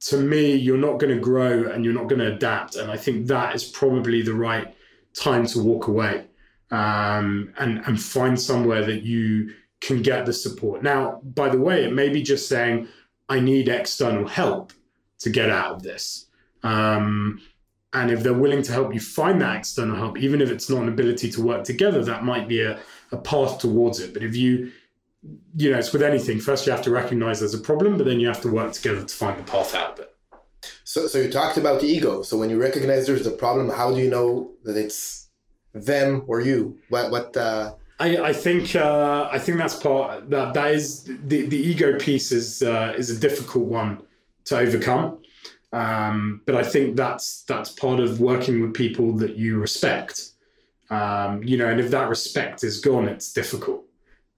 To 0.09 0.19
me 0.19 0.55
you're 0.55 0.79
not 0.79 0.99
going 0.99 1.15
to 1.15 1.21
grow 1.21 1.71
and 1.71 1.85
you're 1.85 1.95
not 1.95 2.09
going 2.09 2.21
to 2.21 2.35
adapt 2.35 2.77
and 2.77 2.91
i 2.91 2.97
think 2.97 3.27
that 3.27 3.55
is 3.55 3.65
probably 3.65 4.23
the 4.23 4.35
right 4.35 4.75
time 5.15 5.47
to 5.47 5.63
walk 5.63 5.89
away 5.89 6.27
um, 6.71 7.53
and 7.59 7.79
and 7.87 8.01
find 8.01 8.39
somewhere 8.39 8.85
that 8.85 9.03
you 9.03 9.55
can 9.81 10.03
get 10.03 10.27
the 10.27 10.33
support. 10.33 10.83
Now 10.83 11.21
by 11.23 11.49
the 11.49 11.59
way 11.59 11.85
it 11.85 11.93
may 11.93 12.11
be 12.11 12.23
just 12.23 12.49
saying 12.49 12.89
i 13.29 13.41
need 13.41 13.69
external 13.69 14.29
help 14.29 14.73
to 15.21 15.31
get 15.31 15.49
out 15.49 15.77
of 15.77 15.83
this 15.83 16.27
um, 16.65 17.41
and 17.93 18.11
if 18.11 18.25
they're 18.25 18.35
willing 18.35 18.63
to 18.63 18.73
help 18.73 18.93
you 18.93 19.01
find 19.01 19.41
that 19.41 19.57
external 19.57 19.95
help, 19.95 20.19
even 20.19 20.41
if 20.41 20.51
it's 20.51 20.69
not 20.69 20.83
an 20.83 20.89
ability 20.89 21.31
to 21.31 21.43
work 21.43 21.63
together, 21.63 22.03
that 22.05 22.25
might 22.25 22.49
be 22.49 22.61
a, 22.63 22.81
a 23.13 23.17
path 23.17 23.61
towards 23.61 24.01
it. 24.01 24.13
But 24.13 24.25
if 24.25 24.35
you, 24.35 24.73
you 25.57 25.71
know, 25.71 25.79
it's 25.79 25.93
with 25.93 26.03
anything, 26.03 26.41
first 26.41 26.67
you 26.67 26.73
have 26.73 26.83
to 26.83 26.91
recognize 26.91 27.39
there's 27.39 27.55
a 27.55 27.59
problem, 27.59 27.97
but 27.97 28.07
then 28.07 28.19
you 28.19 28.27
have 28.27 28.43
to 28.43 28.49
work 28.49 28.73
together 28.73 29.05
to 29.05 29.15
find 29.15 29.39
the 29.39 29.45
path 29.49 29.77
out 29.77 29.93
of 29.93 30.01
it. 30.01 30.11
So 30.83 31.07
so 31.07 31.19
you 31.19 31.31
talked 31.31 31.57
about 31.57 31.81
the 31.81 31.87
ego. 31.87 32.23
So 32.23 32.39
when 32.39 32.51
you 32.51 32.61
recognize 32.61 33.07
there's 33.07 33.27
a 33.27 33.31
problem, 33.31 33.69
how 33.69 33.95
do 33.95 34.01
you 34.01 34.11
know 34.11 34.53
that 34.65 34.77
it's 34.77 35.29
them 35.73 36.25
or 36.27 36.41
you? 36.41 36.79
What 36.89 37.11
what 37.11 37.37
uh 37.37 37.75
I, 38.01 38.17
I 38.17 38.33
think 38.33 38.75
uh, 38.75 39.29
I 39.31 39.39
think 39.39 39.59
that's 39.59 39.77
part 39.77 40.29
that 40.31 40.55
that 40.55 40.73
is 40.73 41.05
the, 41.05 41.47
the 41.47 41.57
ego 41.57 41.99
piece 41.99 42.33
is 42.33 42.63
uh, 42.63 42.95
is 42.97 43.11
a 43.11 43.19
difficult 43.19 43.67
one 43.67 44.03
to 44.47 44.59
overcome. 44.59 45.19
Um, 45.75 46.41
but 46.47 46.55
I 46.55 46.63
think 46.63 46.95
that's 46.95 47.43
that's 47.43 47.71
part 47.71 47.99
of 47.99 48.21
working 48.21 48.63
with 48.63 48.75
people 48.75 49.13
that 49.15 49.35
you 49.37 49.59
respect. 49.59 50.31
Um, 50.89 51.43
you 51.43 51.57
know, 51.57 51.67
and 51.67 51.81
if 51.81 51.91
that 51.91 52.09
respect 52.09 52.63
is 52.63 52.81
gone, 52.81 53.09
it's 53.09 53.33
difficult. 53.33 53.85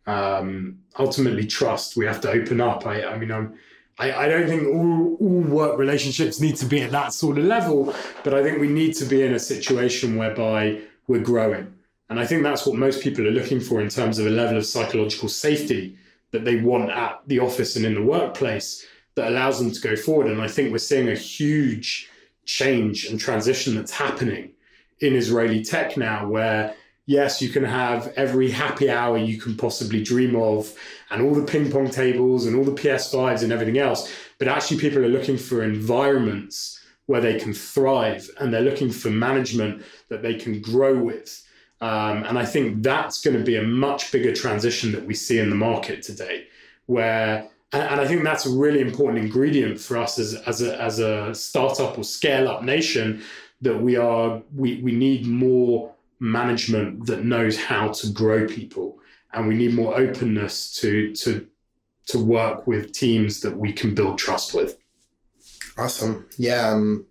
Um, 0.06 0.78
ultimately, 0.98 1.46
trust. 1.46 1.94
We 1.94 2.06
have 2.06 2.22
to 2.22 2.30
open 2.30 2.62
up. 2.62 2.86
I, 2.86 3.04
I 3.04 3.18
mean, 3.18 3.30
I'm, 3.30 3.58
I, 3.98 4.12
I 4.12 4.28
don't 4.28 4.48
think 4.48 4.66
all, 4.66 5.16
all 5.20 5.42
work 5.42 5.78
relationships 5.78 6.40
need 6.40 6.56
to 6.56 6.64
be 6.64 6.80
at 6.80 6.90
that 6.92 7.12
sort 7.12 7.36
of 7.36 7.44
level, 7.44 7.94
but 8.24 8.32
I 8.32 8.42
think 8.42 8.58
we 8.58 8.68
need 8.68 8.94
to 8.94 9.04
be 9.04 9.22
in 9.22 9.34
a 9.34 9.38
situation 9.38 10.16
whereby 10.16 10.80
we're 11.06 11.20
growing. 11.22 11.74
And 12.08 12.18
I 12.18 12.24
think 12.24 12.44
that's 12.44 12.64
what 12.64 12.76
most 12.76 13.02
people 13.02 13.26
are 13.26 13.32
looking 13.32 13.60
for 13.60 13.82
in 13.82 13.90
terms 13.90 14.18
of 14.18 14.26
a 14.26 14.30
level 14.30 14.56
of 14.56 14.64
psychological 14.64 15.28
safety 15.28 15.98
that 16.30 16.46
they 16.46 16.56
want 16.56 16.90
at 16.90 17.20
the 17.26 17.40
office 17.40 17.76
and 17.76 17.84
in 17.84 17.94
the 17.94 18.02
workplace 18.02 18.86
that 19.16 19.28
allows 19.28 19.58
them 19.58 19.70
to 19.72 19.80
go 19.80 19.96
forward. 19.96 20.28
And 20.28 20.40
I 20.40 20.48
think 20.48 20.70
we're 20.70 20.78
seeing 20.78 21.08
a 21.08 21.14
huge 21.14 22.08
change 22.44 23.06
and 23.06 23.18
transition 23.18 23.74
that's 23.74 23.90
happening 23.90 24.52
in 25.00 25.14
Israeli 25.14 25.64
tech 25.64 25.96
now, 25.96 26.28
where 26.28 26.74
yes, 27.06 27.40
you 27.40 27.48
can 27.48 27.64
have 27.64 28.12
every 28.16 28.50
happy 28.50 28.90
hour 28.90 29.16
you 29.16 29.38
can 29.38 29.56
possibly 29.56 30.02
dream 30.02 30.36
of, 30.36 30.72
and 31.10 31.22
all 31.22 31.34
the 31.34 31.42
ping 31.42 31.70
pong 31.70 31.90
tables 31.90 32.46
and 32.46 32.56
all 32.56 32.64
the 32.64 32.72
PS5s 32.72 33.42
and 33.42 33.52
everything 33.52 33.78
else. 33.78 34.12
But 34.38 34.48
actually, 34.48 34.80
people 34.80 35.04
are 35.04 35.08
looking 35.08 35.38
for 35.38 35.62
environments 35.62 36.80
where 37.06 37.20
they 37.20 37.38
can 37.38 37.52
thrive 37.52 38.28
and 38.40 38.52
they're 38.52 38.60
looking 38.60 38.90
for 38.90 39.10
management 39.10 39.84
that 40.08 40.22
they 40.22 40.34
can 40.34 40.60
grow 40.60 40.98
with. 41.00 41.42
Um, 41.80 42.24
and 42.24 42.38
I 42.38 42.44
think 42.44 42.82
that's 42.82 43.22
going 43.22 43.36
to 43.36 43.44
be 43.44 43.56
a 43.56 43.62
much 43.62 44.10
bigger 44.10 44.34
transition 44.34 44.92
that 44.92 45.04
we 45.04 45.14
see 45.14 45.38
in 45.38 45.50
the 45.50 45.56
market 45.56 46.02
today, 46.02 46.48
where 46.86 47.48
and, 47.76 47.90
and 47.90 48.00
I 48.00 48.06
think 48.08 48.22
that's 48.24 48.46
a 48.46 48.50
really 48.50 48.80
important 48.80 49.18
ingredient 49.18 49.78
for 49.80 49.96
us 49.96 50.18
as, 50.18 50.34
as 50.34 50.62
a 50.62 50.80
as 50.80 50.98
a 50.98 51.34
startup 51.34 51.98
or 51.98 52.04
scale 52.04 52.48
up 52.48 52.62
nation 52.62 53.22
that 53.60 53.80
we 53.80 53.96
are 53.96 54.42
we 54.54 54.80
we 54.82 54.92
need 54.92 55.26
more 55.26 55.92
management 56.18 57.06
that 57.06 57.24
knows 57.24 57.56
how 57.58 57.88
to 57.88 58.10
grow 58.10 58.46
people 58.46 58.98
and 59.32 59.46
we 59.46 59.54
need 59.54 59.74
more 59.74 59.96
openness 59.96 60.72
to 60.80 61.14
to 61.14 61.46
to 62.06 62.18
work 62.18 62.66
with 62.66 62.92
teams 62.92 63.40
that 63.40 63.56
we 63.56 63.72
can 63.72 63.94
build 63.94 64.16
trust 64.16 64.54
with. 64.54 64.78
awesome. 65.76 66.26
Yeah, 66.38 66.68
um 66.70 67.06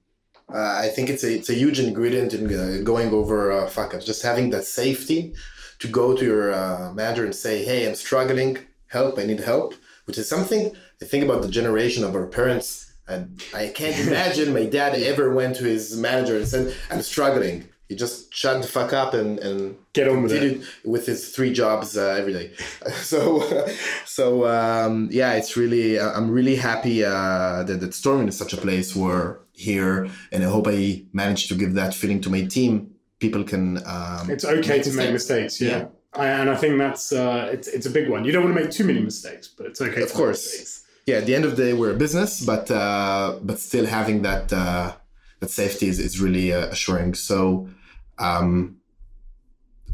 uh, 0.53 0.79
I 0.85 0.89
think 0.89 1.09
it's 1.09 1.23
a 1.23 1.31
it's 1.33 1.49
a 1.49 1.55
huge 1.55 1.79
ingredient 1.79 2.33
in 2.33 2.43
uh, 2.53 2.81
going 2.83 3.09
over 3.11 3.51
uh, 3.51 3.67
fuck 3.67 3.93
ups. 3.93 4.05
Just 4.05 4.21
having 4.21 4.51
that 4.51 4.65
safety 4.65 5.33
to 5.79 5.87
go 5.87 6.15
to 6.15 6.23
your 6.23 6.53
uh, 6.53 6.93
manager 6.93 7.25
and 7.25 7.35
say, 7.35 7.63
"Hey, 7.65 7.87
I'm 7.87 7.95
struggling. 7.95 8.59
Help! 8.87 9.17
I 9.17 9.25
need 9.25 9.39
help." 9.39 9.73
Which 10.05 10.17
is 10.17 10.29
something 10.29 10.71
I 11.01 11.05
think 11.05 11.23
about 11.23 11.41
the 11.41 11.47
generation 11.49 12.03
of 12.03 12.15
our 12.15 12.27
parents, 12.27 12.93
and 13.07 13.41
I 13.53 13.67
can't 13.67 13.97
imagine 14.07 14.53
my 14.53 14.65
dad 14.65 14.93
ever 15.01 15.33
went 15.33 15.55
to 15.57 15.63
his 15.63 15.95
manager 15.97 16.37
and 16.37 16.47
said, 16.47 16.73
"I'm 16.91 17.01
struggling." 17.01 17.69
He 17.89 17.95
just 17.95 18.33
shut 18.33 18.63
the 18.63 18.67
fuck 18.67 18.93
up 18.93 19.13
and, 19.13 19.37
and 19.37 19.75
Get 19.93 20.07
on 20.07 20.23
with 20.23 20.31
it. 20.31 20.63
with 20.83 21.05
his 21.05 21.29
three 21.35 21.53
jobs 21.53 21.95
uh, 21.95 22.15
every 22.19 22.33
day. 22.33 22.51
so, 22.95 23.67
so 24.05 24.47
um, 24.47 25.07
yeah, 25.11 25.33
it's 25.33 25.55
really 25.55 25.99
uh, 25.99 26.11
I'm 26.17 26.31
really 26.31 26.55
happy 26.55 27.03
uh, 27.05 27.61
that 27.63 27.79
that 27.81 27.93
Storming 27.93 28.27
is 28.27 28.37
such 28.37 28.53
a 28.53 28.57
place 28.57 28.95
where 28.95 29.39
here, 29.53 30.07
and 30.31 30.43
I 30.43 30.47
hope 30.47 30.67
I 30.67 31.03
managed 31.13 31.47
to 31.49 31.55
give 31.55 31.75
that 31.75 31.93
feeling 31.93 32.21
to 32.21 32.29
my 32.29 32.43
team. 32.45 32.91
People 33.19 33.43
can. 33.43 33.77
Um, 33.85 34.29
It's 34.29 34.45
okay 34.45 34.81
to 34.81 34.91
make 34.93 35.11
mistakes. 35.11 35.59
mistakes, 35.59 35.61
yeah. 35.61 35.77
Yeah. 35.77 35.85
And 36.17 36.49
I 36.49 36.55
think 36.55 36.77
that's 36.77 37.11
uh, 37.11 37.49
it's 37.51 37.67
it's 37.67 37.85
a 37.85 37.89
big 37.89 38.09
one. 38.09 38.23
You 38.25 38.31
don't 38.31 38.43
want 38.43 38.55
to 38.55 38.61
make 38.63 38.71
too 38.71 38.85
many 38.85 39.01
mistakes, 39.01 39.47
but 39.47 39.65
it's 39.67 39.81
okay. 39.81 40.01
Of 40.01 40.13
course. 40.13 40.83
Yeah 41.05 41.17
at 41.17 41.25
the 41.25 41.35
end 41.35 41.45
of 41.45 41.55
the 41.55 41.63
day 41.63 41.73
we're 41.73 41.91
a 41.91 41.97
business 42.05 42.43
but 42.43 42.69
uh 42.71 43.37
but 43.43 43.59
still 43.59 43.85
having 43.85 44.23
that 44.23 44.51
uh 44.51 44.93
that 45.39 45.51
safety 45.51 45.87
is, 45.87 45.99
is 45.99 46.19
really 46.19 46.51
uh, 46.51 46.67
assuring 46.67 47.13
so 47.13 47.69
um 48.17 48.77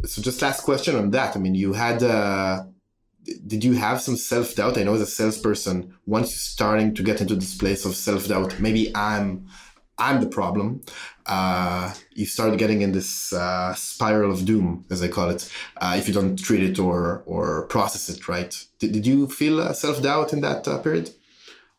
so 0.05 0.21
just 0.21 0.41
last 0.41 0.62
question 0.63 0.95
on 0.95 1.12
that 1.12 1.36
i 1.36 1.39
mean 1.39 1.55
you 1.55 1.73
had 1.73 2.01
uh 2.01 2.63
did 3.45 3.63
you 3.63 3.73
have 3.73 4.01
some 4.01 4.15
self-doubt 4.15 4.77
i 4.77 4.84
know 4.84 4.93
as 4.93 5.01
a 5.01 5.05
salesperson 5.05 5.93
once 6.05 6.31
you're 6.31 6.38
starting 6.57 6.93
to 6.95 7.03
get 7.03 7.19
into 7.21 7.36
this 7.36 7.57
place 7.57 7.84
of 7.86 7.95
self-doubt 7.95 8.60
maybe 8.60 8.91
i'm 8.95 9.45
i'm 9.97 10.21
the 10.21 10.29
problem 10.29 10.81
uh 11.25 11.93
you 12.13 12.26
start 12.26 12.58
getting 12.58 12.82
in 12.82 12.91
this 12.91 13.34
uh 13.34 13.74
spiral 13.74 14.32
of 14.32 14.45
doom 14.45 14.86
as 14.89 15.02
i 15.02 15.08
call 15.08 15.30
it 15.30 15.52
uh, 15.78 15.95
if 15.97 16.08
you 16.08 16.13
don't 16.13 16.38
treat 16.38 16.63
it 16.63 16.78
or 16.80 17.24
or 17.26 17.65
process 17.67 18.10
it 18.10 18.28
right 18.28 18.65
did, 18.80 18.91
did 18.91 19.06
you 19.06 19.28
feel 19.28 19.60
uh, 19.60 19.74
self-doubt 19.74 20.34
in 20.34 20.41
that 20.41 20.67
uh, 20.67 20.78
period 20.80 21.12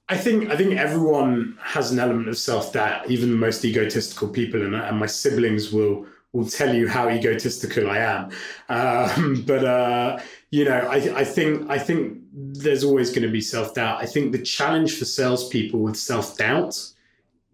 I 0.09 0.19
think 0.19 0.51
I 0.51 0.57
think 0.57 0.77
everyone 0.77 1.57
has 1.61 1.91
an 1.91 1.99
element 1.99 2.29
of 2.29 2.37
self 2.37 2.73
doubt, 2.75 3.09
even 3.09 3.31
the 3.31 3.37
most 3.37 3.65
egotistical 3.65 4.29
people, 4.29 4.61
and, 4.63 4.75
and 4.75 4.99
my 4.99 5.07
siblings 5.07 5.73
will 5.73 6.07
will 6.33 6.47
tell 6.47 6.75
you 6.75 6.89
how 6.89 7.09
egotistical 7.09 7.89
I 7.91 7.99
am. 7.99 8.31
Um, 8.69 9.43
but 9.47 9.65
uh, 9.65 10.19
you 10.51 10.65
know, 10.65 10.79
I, 10.79 11.21
I 11.21 11.25
think 11.25 11.71
I 11.71 11.79
think 11.79 12.19
there's 12.33 12.85
always 12.85 13.11
going 13.11 13.23
to 13.23 13.31
be 13.31 13.41
self 13.41 13.75
doubt. 13.75 14.03
I 14.03 14.07
think 14.07 14.33
the 14.33 14.43
challenge 14.43 14.99
for 14.99 15.05
salespeople 15.05 15.81
with 15.81 15.97
self 15.97 16.37
doubt 16.37 16.79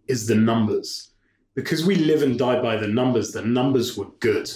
is 0.06 0.26
the 0.26 0.34
numbers, 0.34 1.07
because 1.58 1.84
we 1.84 1.96
live 1.96 2.22
and 2.22 2.38
die 2.38 2.62
by 2.62 2.76
the 2.76 2.86
numbers. 2.86 3.32
The 3.32 3.42
numbers 3.42 3.96
were 3.96 4.06
good, 4.20 4.48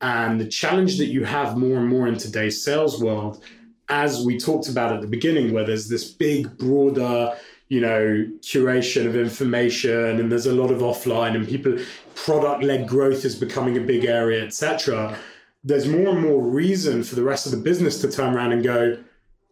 and 0.00 0.40
the 0.40 0.46
challenge 0.46 0.96
that 0.96 1.08
you 1.08 1.24
have 1.24 1.58
more 1.58 1.76
and 1.76 1.86
more 1.86 2.08
in 2.08 2.16
today's 2.16 2.64
sales 2.64 3.02
world 3.02 3.44
as 3.90 4.24
we 4.24 4.38
talked 4.38 4.70
about 4.70 4.94
at 4.94 5.02
the 5.02 5.06
beginning, 5.06 5.52
where 5.52 5.66
there's 5.66 5.90
this 5.90 6.10
big, 6.10 6.56
broader, 6.56 7.36
you 7.68 7.82
know, 7.82 8.26
curation 8.40 9.06
of 9.06 9.14
information, 9.14 10.18
and 10.18 10.32
there's 10.32 10.46
a 10.46 10.54
lot 10.54 10.70
of 10.70 10.78
offline, 10.78 11.34
and 11.36 11.46
people, 11.46 11.76
product-led 12.14 12.88
growth 12.88 13.26
is 13.26 13.34
becoming 13.34 13.76
a 13.76 13.80
big 13.80 14.06
area, 14.06 14.42
etc. 14.42 15.18
There's 15.64 15.86
more 15.86 16.08
and 16.14 16.22
more 16.22 16.42
reason 16.42 17.02
for 17.02 17.14
the 17.14 17.24
rest 17.24 17.44
of 17.44 17.52
the 17.52 17.58
business 17.58 18.00
to 18.00 18.10
turn 18.10 18.34
around 18.34 18.52
and 18.52 18.64
go, 18.64 18.96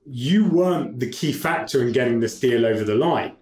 "You 0.07 0.47
weren't 0.47 0.99
the 0.99 1.11
key 1.11 1.35
factor 1.35 1.83
in 1.83 1.93
getting 1.93 2.21
this 2.21 2.41
deal 2.41 2.65
over 2.65 2.85
the 2.85 2.95
line." 2.95 3.33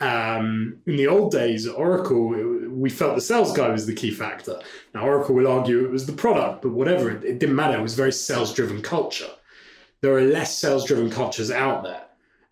Um, 0.00 0.78
in 0.86 0.96
the 0.96 1.06
old 1.08 1.32
days 1.32 1.66
at 1.66 1.74
Oracle, 1.74 2.34
it- 2.34 2.70
we 2.70 2.90
felt 2.90 3.14
the 3.14 3.20
sales 3.22 3.52
guy 3.56 3.70
was 3.70 3.86
the 3.86 3.94
key 3.94 4.10
factor. 4.10 4.60
Now, 4.94 5.06
Oracle 5.06 5.34
will 5.34 5.46
argue 5.48 5.84
it 5.84 5.90
was 5.90 6.04
the 6.04 6.12
product, 6.12 6.60
but 6.62 6.72
whatever, 6.72 7.10
it, 7.10 7.24
it 7.24 7.38
didn't 7.38 7.56
matter. 7.56 7.78
It 7.78 7.82
was 7.82 7.94
very 7.94 8.12
sales-driven 8.12 8.82
culture 8.82 9.30
there 10.02 10.16
are 10.16 10.22
less 10.22 10.56
sales 10.58 10.84
driven 10.84 11.10
cultures 11.10 11.50
out 11.50 11.82
there. 11.82 12.02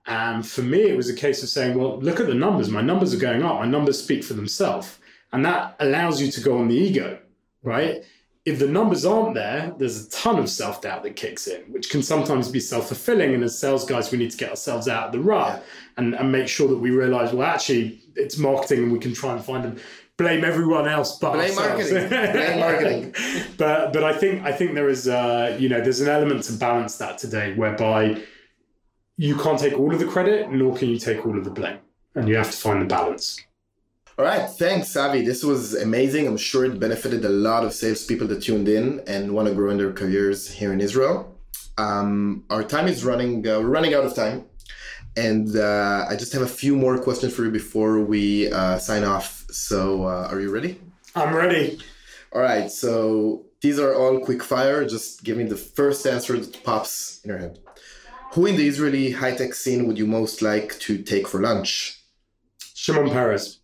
And 0.07 0.46
for 0.46 0.62
me, 0.62 0.83
it 0.83 0.96
was 0.96 1.09
a 1.09 1.14
case 1.14 1.42
of 1.42 1.48
saying, 1.48 1.78
well, 1.78 1.98
look 2.00 2.18
at 2.20 2.26
the 2.26 2.35
numbers. 2.35 2.68
My 2.68 2.83
numbers 2.83 3.14
are 3.14 3.18
going 3.18 3.42
up. 3.42 3.57
My 3.61 3.66
numbers 3.66 4.02
speak 4.02 4.24
for 4.24 4.35
themselves. 4.35 4.98
And 5.33 5.44
that 5.44 5.76
allows 5.80 6.20
you 6.20 6.30
to 6.33 6.40
go 6.40 6.59
on 6.59 6.68
the 6.68 6.74
ego, 6.74 7.18
right? 7.62 8.04
If 8.44 8.59
the 8.59 8.68
numbers 8.68 9.07
aren't 9.07 9.35
there, 9.35 9.72
there's 9.78 10.07
a 10.07 10.11
ton 10.11 10.38
of 10.38 10.50
self 10.50 10.83
doubt 10.83 11.02
that 11.04 11.16
kicks 11.16 11.46
in, 11.46 11.62
which 11.72 11.88
can 11.88 12.02
sometimes 12.02 12.48
be 12.48 12.61
self 12.61 12.88
fulfilling. 12.88 13.35
And 13.35 13.42
as 13.42 13.59
sales 13.59 13.85
guys, 13.87 14.11
we 14.12 14.18
need 14.18 14.30
to 14.33 14.37
get 14.37 14.50
ourselves 14.50 14.87
out 14.87 15.07
of 15.07 15.12
the 15.12 15.20
rut 15.20 15.64
and, 15.96 16.14
and 16.14 16.30
make 16.30 16.48
sure 16.48 16.68
that 16.68 16.76
we 16.76 16.90
realize, 16.90 17.33
well, 17.33 17.48
actually, 17.48 18.00
it's 18.16 18.37
marketing 18.37 18.85
and 18.85 18.92
we 18.92 18.98
can 18.98 19.14
try 19.14 19.33
and 19.33 19.42
find 19.42 19.64
them. 19.64 19.76
Blame 20.16 20.44
everyone 20.44 20.87
else 20.87 21.18
but 21.18 21.33
Blame 21.33 21.59
ourselves. 21.59 21.90
marketing. 21.90 22.09
Blame 22.33 22.61
marketing. 22.61 23.14
but 23.57 23.92
but 23.92 24.04
I 24.04 24.12
think 24.16 24.44
I 24.44 24.52
think 24.52 24.74
there 24.74 24.88
is 24.88 25.09
uh, 25.09 25.57
you 25.59 25.68
know 25.68 25.80
there's 25.80 26.00
an 26.00 26.09
element 26.09 26.44
to 26.44 26.52
balance 26.52 26.98
that 26.98 27.18
today 27.18 27.54
whereby 27.54 28.22
you 29.16 29.37
can't 29.37 29.59
take 29.59 29.72
all 29.78 29.92
of 29.92 29.98
the 29.98 30.07
credit 30.07 30.50
nor 30.52 30.76
can 30.76 30.88
you 30.88 30.98
take 30.98 31.24
all 31.26 31.37
of 31.37 31.44
the 31.44 31.50
blame 31.50 31.78
and 32.14 32.28
you 32.28 32.37
have 32.37 32.50
to 32.50 32.57
find 32.57 32.80
the 32.83 32.87
balance. 32.87 33.40
All 34.16 34.24
right, 34.24 34.48
thanks, 34.48 34.96
Avi. 34.96 35.22
This 35.22 35.42
was 35.42 35.74
amazing. 35.74 36.29
I'm 36.29 36.37
sure 36.37 36.64
it 36.64 36.79
benefited 36.79 37.24
a 37.24 37.29
lot 37.29 37.64
of 37.64 37.72
salespeople 37.72 38.29
that 38.29 38.42
tuned 38.42 38.68
in 38.68 39.00
and 39.09 39.35
want 39.35 39.48
to 39.48 39.55
grow 39.55 39.70
in 39.70 39.77
their 39.77 39.92
careers 39.92 40.48
here 40.48 40.72
in 40.72 40.81
Israel. 40.81 41.37
Um, 41.79 42.44
our 42.48 42.62
time 42.62 42.87
is 42.87 43.05
running. 43.05 43.44
Uh, 43.44 43.59
we're 43.59 43.74
running 43.79 43.92
out 43.92 44.05
of 44.05 44.14
time, 44.14 44.44
and 45.16 45.57
uh, 45.57 46.07
I 46.09 46.14
just 46.14 46.33
have 46.33 46.42
a 46.42 46.55
few 46.62 46.77
more 46.77 46.96
questions 46.98 47.35
for 47.35 47.44
you 47.44 47.50
before 47.50 48.05
we 48.05 48.53
uh, 48.53 48.79
sign 48.79 49.03
off. 49.03 49.46
So, 49.50 50.05
uh, 50.05 50.29
are 50.31 50.40
you 50.40 50.53
ready? 50.53 50.81
I'm 51.16 51.35
ready. 51.35 51.81
All 52.33 52.40
right. 52.40 52.70
So 52.70 53.46
these 53.62 53.81
are 53.81 53.94
all 53.94 54.20
quick 54.20 54.44
fire. 54.44 54.87
Just 54.87 55.24
give 55.24 55.37
me 55.37 55.44
the 55.44 55.57
first 55.57 56.07
answer 56.07 56.38
that 56.38 56.62
pops 56.62 57.20
in 57.24 57.31
your 57.31 57.38
head. 57.38 57.59
Who 58.35 58.46
in 58.46 58.55
the 58.55 58.68
Israeli 58.68 59.11
high 59.11 59.35
tech 59.35 59.55
scene 59.55 59.88
would 59.88 59.98
you 59.98 60.07
most 60.07 60.40
like 60.40 60.79
to 60.81 61.03
take 61.03 61.27
for 61.27 61.40
lunch? 61.40 62.00
Shimon 62.74 63.11
Peres. 63.11 63.59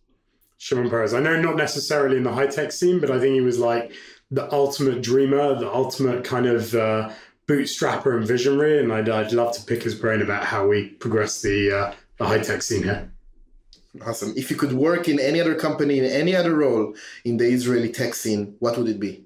Shimon 0.61 0.91
Peres. 0.91 1.15
I 1.15 1.19
know 1.19 1.41
not 1.41 1.55
necessarily 1.55 2.17
in 2.17 2.23
the 2.23 2.31
high 2.31 2.45
tech 2.45 2.71
scene, 2.71 2.99
but 2.99 3.09
I 3.09 3.19
think 3.19 3.33
he 3.33 3.41
was 3.41 3.57
like 3.57 3.93
the 4.29 4.49
ultimate 4.53 5.01
dreamer, 5.01 5.55
the 5.55 5.67
ultimate 5.67 6.23
kind 6.23 6.45
of 6.45 6.75
uh, 6.75 7.09
bootstrapper 7.47 8.15
and 8.15 8.27
visionary. 8.27 8.77
And 8.77 8.93
I'd, 8.93 9.09
I'd 9.09 9.33
love 9.33 9.55
to 9.55 9.63
pick 9.63 9.81
his 9.81 9.95
brain 9.95 10.21
about 10.21 10.43
how 10.45 10.67
we 10.67 10.89
progress 10.89 11.41
the, 11.41 11.75
uh, 11.75 11.93
the 12.17 12.27
high 12.27 12.41
tech 12.41 12.61
scene 12.61 12.83
here. 12.83 13.11
Awesome. 14.05 14.33
If 14.37 14.51
you 14.51 14.55
could 14.55 14.73
work 14.73 15.09
in 15.09 15.19
any 15.19 15.41
other 15.41 15.55
company, 15.55 15.97
in 15.97 16.05
any 16.05 16.35
other 16.35 16.55
role 16.55 16.93
in 17.25 17.37
the 17.37 17.45
Israeli 17.45 17.91
tech 17.91 18.13
scene, 18.13 18.55
what 18.59 18.77
would 18.77 18.87
it 18.87 18.99
be? 18.99 19.23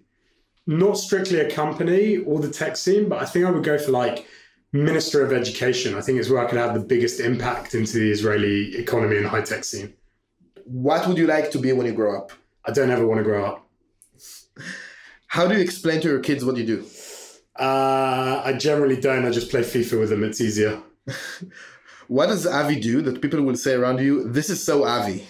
Not 0.65 0.97
strictly 0.97 1.41
a 1.41 1.51
company 1.51 2.15
or 2.15 2.39
the 2.39 2.49
tech 2.49 2.77
scene, 2.77 3.09
but 3.09 3.21
I 3.21 3.25
think 3.25 3.45
I 3.45 3.51
would 3.51 3.65
go 3.65 3.77
for 3.77 3.91
like 3.91 4.25
Minister 4.71 5.25
of 5.25 5.33
Education. 5.33 5.95
I 5.95 6.01
think 6.01 6.17
it's 6.17 6.29
where 6.29 6.39
I 6.39 6.49
could 6.49 6.59
have 6.59 6.75
the 6.75 6.79
biggest 6.79 7.19
impact 7.19 7.75
into 7.75 7.99
the 7.99 8.09
Israeli 8.09 8.77
economy 8.77 9.17
and 9.17 9.27
high 9.27 9.41
tech 9.41 9.65
scene. 9.65 9.95
What 10.65 11.08
would 11.08 11.17
you 11.17 11.28
like 11.28 11.51
to 11.51 11.60
be 11.60 11.71
when 11.71 11.86
you 11.86 11.93
grow 11.93 12.17
up? 12.17 12.32
I 12.65 12.71
don't 12.71 12.89
ever 12.89 13.06
want 13.06 13.19
to 13.19 13.23
grow 13.23 13.45
up. 13.45 13.67
How 15.28 15.47
do 15.47 15.56
you 15.56 15.62
explain 15.62 16.01
to 16.01 16.08
your 16.10 16.19
kids 16.19 16.43
what 16.43 16.58
you 16.58 16.65
do? 16.65 16.86
Uh, 17.58 18.41
I 18.43 18.54
generally 18.54 18.99
don't. 18.99 19.25
I 19.25 19.30
just 19.30 19.49
play 19.49 19.62
FIFA 19.62 19.99
with 19.99 20.10
them. 20.10 20.23
It's 20.23 20.41
easier. 20.41 20.82
What 22.08 22.28
does 22.28 22.45
Avi 22.45 22.80
do 22.80 23.01
that 23.01 23.21
people 23.21 23.41
will 23.41 23.56
say 23.56 23.73
around 23.73 23.99
you, 23.99 24.30
this 24.30 24.49
is 24.49 24.62
so 24.62 24.86
Avi? 24.86 25.25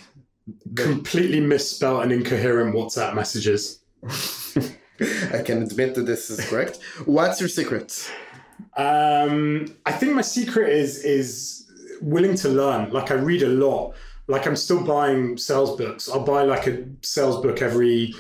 Completely 0.76 1.39
misspelled 1.39 2.04
and 2.04 2.12
incoherent 2.12 2.76
WhatsApp 2.76 3.15
messages. 3.15 3.80
I 5.00 5.41
can 5.41 5.63
admit 5.63 5.95
that 5.95 6.06
this 6.06 6.30
is 6.30 6.45
correct. 6.50 6.80
What's 7.06 7.39
your 7.39 7.50
secret? 7.50 8.12
Um, 8.76 9.74
I 9.86 9.93
think 9.93 10.13
my 10.13 10.21
secret 10.21 10.69
is 10.69 11.04
is 11.04 11.71
willing 12.02 12.36
to 12.36 12.50
learn. 12.50 12.91
Like 12.91 13.10
I 13.12 13.15
read 13.15 13.43
a 13.43 13.50
lot. 13.50 13.95
Like 14.27 14.47
I'm 14.47 14.55
still 14.55 14.83
buying 14.83 15.38
sales 15.38 15.77
books. 15.77 16.09
I'll 16.09 16.25
buy 16.25 16.43
like 16.43 16.67
a 16.67 16.85
sales 17.01 17.41
book 17.41 17.61
every 17.61 18.13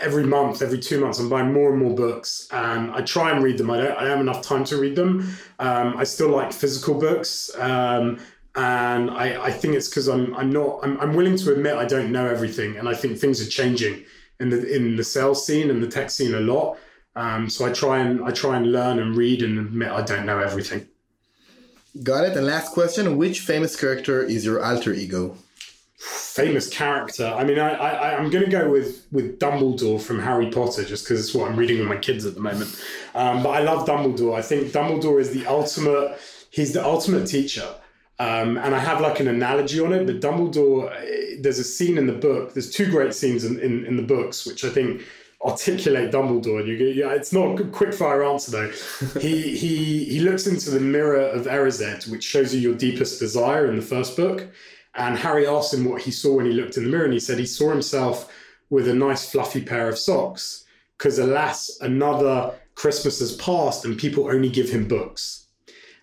every 0.00 0.24
month, 0.24 0.62
every 0.62 0.78
two 0.78 1.00
months. 1.00 1.18
I'm 1.18 1.28
buying 1.28 1.52
more 1.52 1.70
and 1.70 1.82
more 1.82 1.94
books, 1.94 2.48
and 2.52 2.90
I 2.92 3.02
try 3.02 3.30
and 3.30 3.42
read 3.42 3.58
them. 3.58 3.70
I 3.70 3.78
don't. 3.78 3.96
I 3.96 4.08
have 4.08 4.20
enough 4.20 4.42
time 4.42 4.64
to 4.64 4.76
read 4.80 4.96
them. 4.96 5.36
Um, 5.58 5.96
I 5.96 6.04
still 6.04 6.30
like 6.30 6.52
physical 6.52 6.94
books, 6.98 7.50
um, 7.58 8.18
and 8.54 9.10
I, 9.10 9.46
I 9.46 9.50
think 9.50 9.74
it's 9.74 9.88
because 9.88 10.08
I'm 10.08 10.34
I'm 10.34 10.50
not 10.50 10.80
I'm, 10.82 10.98
I'm 11.00 11.14
willing 11.14 11.36
to 11.36 11.52
admit 11.52 11.74
I 11.74 11.84
don't 11.84 12.12
know 12.12 12.26
everything, 12.26 12.76
and 12.76 12.88
I 12.88 12.94
think 12.94 13.18
things 13.18 13.46
are 13.46 13.50
changing 13.50 14.04
in 14.40 14.50
the 14.50 14.74
in 14.74 14.96
the 14.96 15.04
sales 15.04 15.44
scene 15.46 15.70
and 15.70 15.82
the 15.82 15.88
tech 15.88 16.10
scene 16.10 16.34
a 16.34 16.40
lot. 16.40 16.78
Um, 17.16 17.48
so 17.48 17.64
I 17.64 17.72
try 17.72 17.98
and 17.98 18.24
I 18.24 18.30
try 18.30 18.56
and 18.56 18.70
learn 18.70 18.98
and 18.98 19.16
read 19.16 19.42
and 19.42 19.58
admit 19.58 19.90
I 19.90 20.02
don't 20.02 20.26
know 20.26 20.38
everything. 20.38 20.86
Got 22.02 22.24
it. 22.24 22.36
And 22.36 22.46
last 22.46 22.72
question 22.72 23.16
Which 23.16 23.40
famous 23.40 23.78
character 23.78 24.22
is 24.22 24.44
your 24.44 24.62
alter 24.62 24.92
ego? 24.92 25.36
Famous 25.98 26.68
character. 26.68 27.26
I 27.26 27.44
mean, 27.44 27.58
I, 27.58 27.70
I 27.70 28.16
I'm 28.16 28.28
going 28.30 28.44
to 28.44 28.50
go 28.50 28.70
with 28.70 29.06
with 29.10 29.38
Dumbledore 29.38 30.00
from 30.00 30.20
Harry 30.20 30.50
Potter 30.50 30.84
just 30.84 31.04
because 31.04 31.20
it's 31.20 31.34
what 31.34 31.50
I'm 31.50 31.56
reading 31.56 31.78
with 31.78 31.88
my 31.88 31.96
kids 31.96 32.26
at 32.26 32.34
the 32.34 32.40
moment. 32.40 32.84
Um, 33.14 33.42
but 33.42 33.50
I 33.50 33.60
love 33.60 33.86
Dumbledore. 33.86 34.36
I 34.36 34.42
think 34.42 34.72
Dumbledore 34.72 35.20
is 35.20 35.30
the 35.30 35.46
ultimate. 35.46 36.18
He's 36.50 36.72
the 36.72 36.84
ultimate 36.84 37.26
teacher. 37.26 37.66
Um, 38.18 38.56
and 38.56 38.74
I 38.74 38.78
have 38.78 39.00
like 39.00 39.20
an 39.20 39.28
analogy 39.28 39.78
on 39.80 39.92
it, 39.92 40.06
but 40.06 40.20
Dumbledore, 40.20 40.90
eh, 40.90 41.36
there's 41.40 41.58
a 41.58 41.64
scene 41.64 41.98
in 41.98 42.06
the 42.06 42.14
book, 42.14 42.54
there's 42.54 42.70
two 42.70 42.90
great 42.90 43.14
scenes 43.14 43.44
in, 43.44 43.60
in, 43.60 43.84
in 43.84 43.98
the 43.98 44.02
books, 44.02 44.46
which 44.46 44.64
I 44.64 44.70
think 44.70 45.02
articulate 45.44 46.12
Dumbledore. 46.12 46.60
And 46.60 46.68
you 46.68 46.78
go, 46.78 46.84
yeah, 46.84 47.14
it's 47.14 47.32
not 47.32 47.60
a 47.60 47.64
quick 47.64 47.94
fire 47.94 48.24
answer 48.24 48.50
though. 48.50 49.20
he 49.20 49.56
he 49.56 50.04
he 50.04 50.20
looks 50.20 50.46
into 50.46 50.70
the 50.70 50.80
mirror 50.80 51.20
of 51.20 51.46
Erised, 51.46 52.10
which 52.10 52.24
shows 52.24 52.54
you 52.54 52.60
your 52.60 52.76
deepest 52.76 53.20
desire 53.20 53.68
in 53.70 53.76
the 53.76 53.82
first 53.82 54.16
book. 54.16 54.48
And 54.94 55.18
Harry 55.18 55.46
asked 55.46 55.74
him 55.74 55.84
what 55.84 56.02
he 56.02 56.10
saw 56.10 56.36
when 56.36 56.46
he 56.46 56.52
looked 56.52 56.76
in 56.76 56.84
the 56.84 56.90
mirror, 56.90 57.04
and 57.04 57.12
he 57.12 57.20
said 57.20 57.38
he 57.38 57.46
saw 57.46 57.70
himself 57.70 58.32
with 58.70 58.88
a 58.88 58.94
nice 58.94 59.30
fluffy 59.30 59.62
pair 59.62 59.88
of 59.88 59.98
socks. 59.98 60.64
Because 60.96 61.18
alas, 61.18 61.78
another 61.82 62.54
Christmas 62.74 63.20
has 63.20 63.36
passed, 63.36 63.84
and 63.84 63.98
people 63.98 64.28
only 64.28 64.48
give 64.48 64.70
him 64.70 64.88
books. 64.88 65.48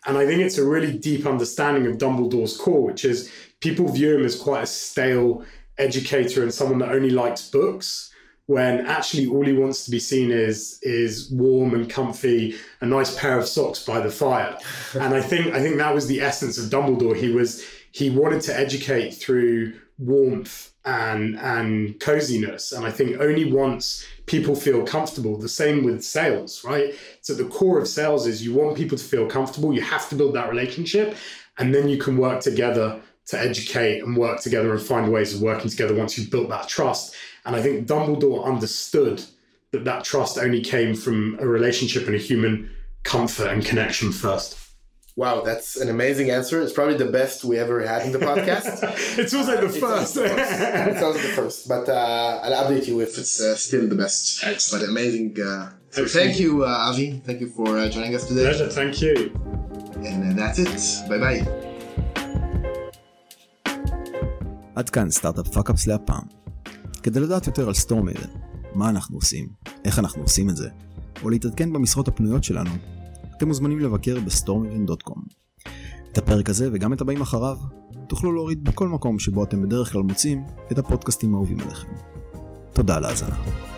And 0.05 0.17
I 0.17 0.27
think 0.27 0.41
it's 0.41 0.59
a 0.59 0.65
really 0.65 0.95
deep 0.95 1.25
understanding 1.25 1.87
of 1.87 1.97
Dumbledore's 1.97 2.55
core, 2.57 2.83
which 2.83 3.03
is 3.03 3.31
people 3.61 3.87
view 3.87 4.15
him 4.15 4.25
as 4.25 4.35
quite 4.35 4.63
a 4.63 4.67
stale 4.67 5.43
educator 5.79 6.43
and 6.43 6.53
someone 6.53 6.77
that 6.79 6.91
only 6.91 7.09
likes 7.09 7.49
books 7.49 8.12
when 8.47 8.85
actually 8.85 9.25
all 9.25 9.45
he 9.45 9.53
wants 9.53 9.85
to 9.85 9.91
be 9.91 9.99
seen 9.99 10.31
is 10.31 10.79
is 10.81 11.31
warm 11.31 11.73
and 11.73 11.89
comfy, 11.89 12.55
a 12.81 12.85
nice 12.85 13.17
pair 13.17 13.37
of 13.37 13.47
socks 13.47 13.83
by 13.83 13.99
the 13.99 14.11
fire. 14.11 14.57
and 14.93 15.13
I 15.13 15.21
think 15.21 15.53
I 15.53 15.61
think 15.61 15.77
that 15.77 15.93
was 15.93 16.07
the 16.07 16.21
essence 16.21 16.57
of 16.57 16.65
Dumbledore. 16.65 17.15
He 17.15 17.31
was 17.31 17.63
he 17.91 18.09
wanted 18.09 18.41
to 18.41 18.57
educate 18.57 19.11
through 19.11 19.73
warmth 19.97 20.73
and 20.85 21.39
and 21.39 21.99
coziness. 21.99 22.71
And 22.73 22.85
I 22.85 22.91
think 22.91 23.19
only 23.21 23.51
once 23.51 24.05
people 24.25 24.55
feel 24.55 24.83
comfortable, 24.83 25.37
the 25.37 25.47
same 25.47 25.83
with 25.83 26.03
sales, 26.03 26.63
right? 26.63 26.93
So 27.21 27.33
the 27.33 27.45
core 27.45 27.79
of 27.79 27.87
sales 27.87 28.27
is 28.27 28.45
you 28.45 28.53
want 28.53 28.75
people 28.75 28.97
to 28.97 29.03
feel 29.03 29.27
comfortable. 29.27 29.73
You 29.73 29.81
have 29.81 30.09
to 30.09 30.15
build 30.15 30.35
that 30.35 30.49
relationship, 30.49 31.15
and 31.57 31.73
then 31.73 31.87
you 31.87 31.97
can 31.97 32.17
work 32.17 32.41
together 32.41 32.99
to 33.27 33.39
educate 33.39 34.03
and 34.03 34.17
work 34.17 34.41
together 34.41 34.71
and 34.73 34.81
find 34.81 35.11
ways 35.11 35.33
of 35.33 35.41
working 35.41 35.69
together 35.69 35.95
once 35.95 36.17
you've 36.17 36.29
built 36.31 36.49
that 36.49 36.67
trust. 36.67 37.15
And 37.45 37.55
I 37.55 37.61
think 37.61 37.87
Dumbledore 37.87 38.45
understood 38.45 39.23
that 39.71 39.85
that 39.85 40.03
trust 40.03 40.37
only 40.37 40.61
came 40.61 40.95
from 40.95 41.37
a 41.39 41.47
relationship 41.47 42.05
and 42.05 42.15
a 42.15 42.19
human 42.19 42.69
comfort 43.03 43.47
and 43.47 43.65
connection 43.65 44.11
first. 44.11 44.59
Wow, 45.15 45.41
that's 45.41 45.75
an 45.75 45.89
amazing 45.89 46.31
answer. 46.31 46.59
It's 46.61 46.73
probably 46.73 46.97
the 46.97 47.11
best 47.11 47.43
we 47.43 47.59
ever 47.59 47.85
had 47.85 48.03
in 48.03 48.11
the 48.11 48.17
podcast. 48.17 48.79
it's 49.19 49.33
like 49.33 49.61
the 49.61 49.69
first. 49.69 50.17
it's 50.17 51.03
also 51.03 51.19
the 51.19 51.33
first, 51.35 51.67
but 51.67 51.87
uh, 51.87 52.39
I'll 52.41 52.65
update 52.65 52.87
you 52.87 52.99
if 52.99 53.17
it's 53.17 53.39
uh, 53.39 53.55
still 53.55 53.87
the 53.87 53.95
best. 53.95 54.43
Excellent. 54.43 54.85
But 54.85 54.89
amazing. 54.89 55.39
Uh, 55.39 55.71
so 55.91 56.07
thank 56.07 56.39
you, 56.39 56.63
uh, 56.63 56.67
Avi. 56.67 57.21
Thank 57.23 57.41
you 57.41 57.47
for 57.47 57.77
uh, 57.77 57.89
joining 57.89 58.15
us 58.15 58.27
today. 58.27 58.43
Pleasure. 58.43 58.69
Thank 58.69 59.01
you. 59.01 59.31
And 59.97 60.33
uh, 60.33 60.35
that's 60.35 60.57
it. 60.57 61.07
Bye 61.07 61.19
bye. 61.19 61.72
עד 64.75 64.89
כאן 64.89 65.09
סטארט-אפ 65.09 65.47
פאק-אפס 65.47 65.87
להפעם. 65.87 66.23
כדי 67.03 67.19
לדעת 67.19 67.47
יותר 67.47 67.67
על 67.67 67.73
סטורמיידן, 67.73 68.29
מה 68.75 68.89
אנחנו 68.89 69.17
עושים, 69.17 69.47
איך 69.85 69.99
אנחנו 69.99 70.21
עושים 70.21 70.49
את 70.49 70.55
זה, 70.55 70.69
או 71.23 71.29
להתעדכן 71.29 71.73
במשרות 71.73 72.07
הפנויות 72.07 72.43
שלנו, 72.43 72.71
אתם 73.37 73.47
מוזמנים 73.47 73.79
לבקר 73.79 74.19
בסטורמיידן.קום. 74.19 75.23
את 76.11 76.17
הפרק 76.17 76.49
הזה 76.49 76.69
וגם 76.73 76.93
את 76.93 77.01
הבאים 77.01 77.21
אחריו 77.21 77.57
תוכלו 78.07 78.31
להוריד 78.31 78.63
בכל 78.63 78.87
מקום 78.87 79.19
שבו 79.19 79.43
אתם 79.43 79.61
בדרך 79.61 79.91
כלל 79.91 80.01
מוצאים 80.01 80.43
את 80.71 80.77
הפודקאסטים 80.77 81.33
האהובים 81.33 81.59
עליכם. 81.59 81.87
תודה 82.73 82.95
על 82.95 83.05
ההאזנה. 83.05 83.72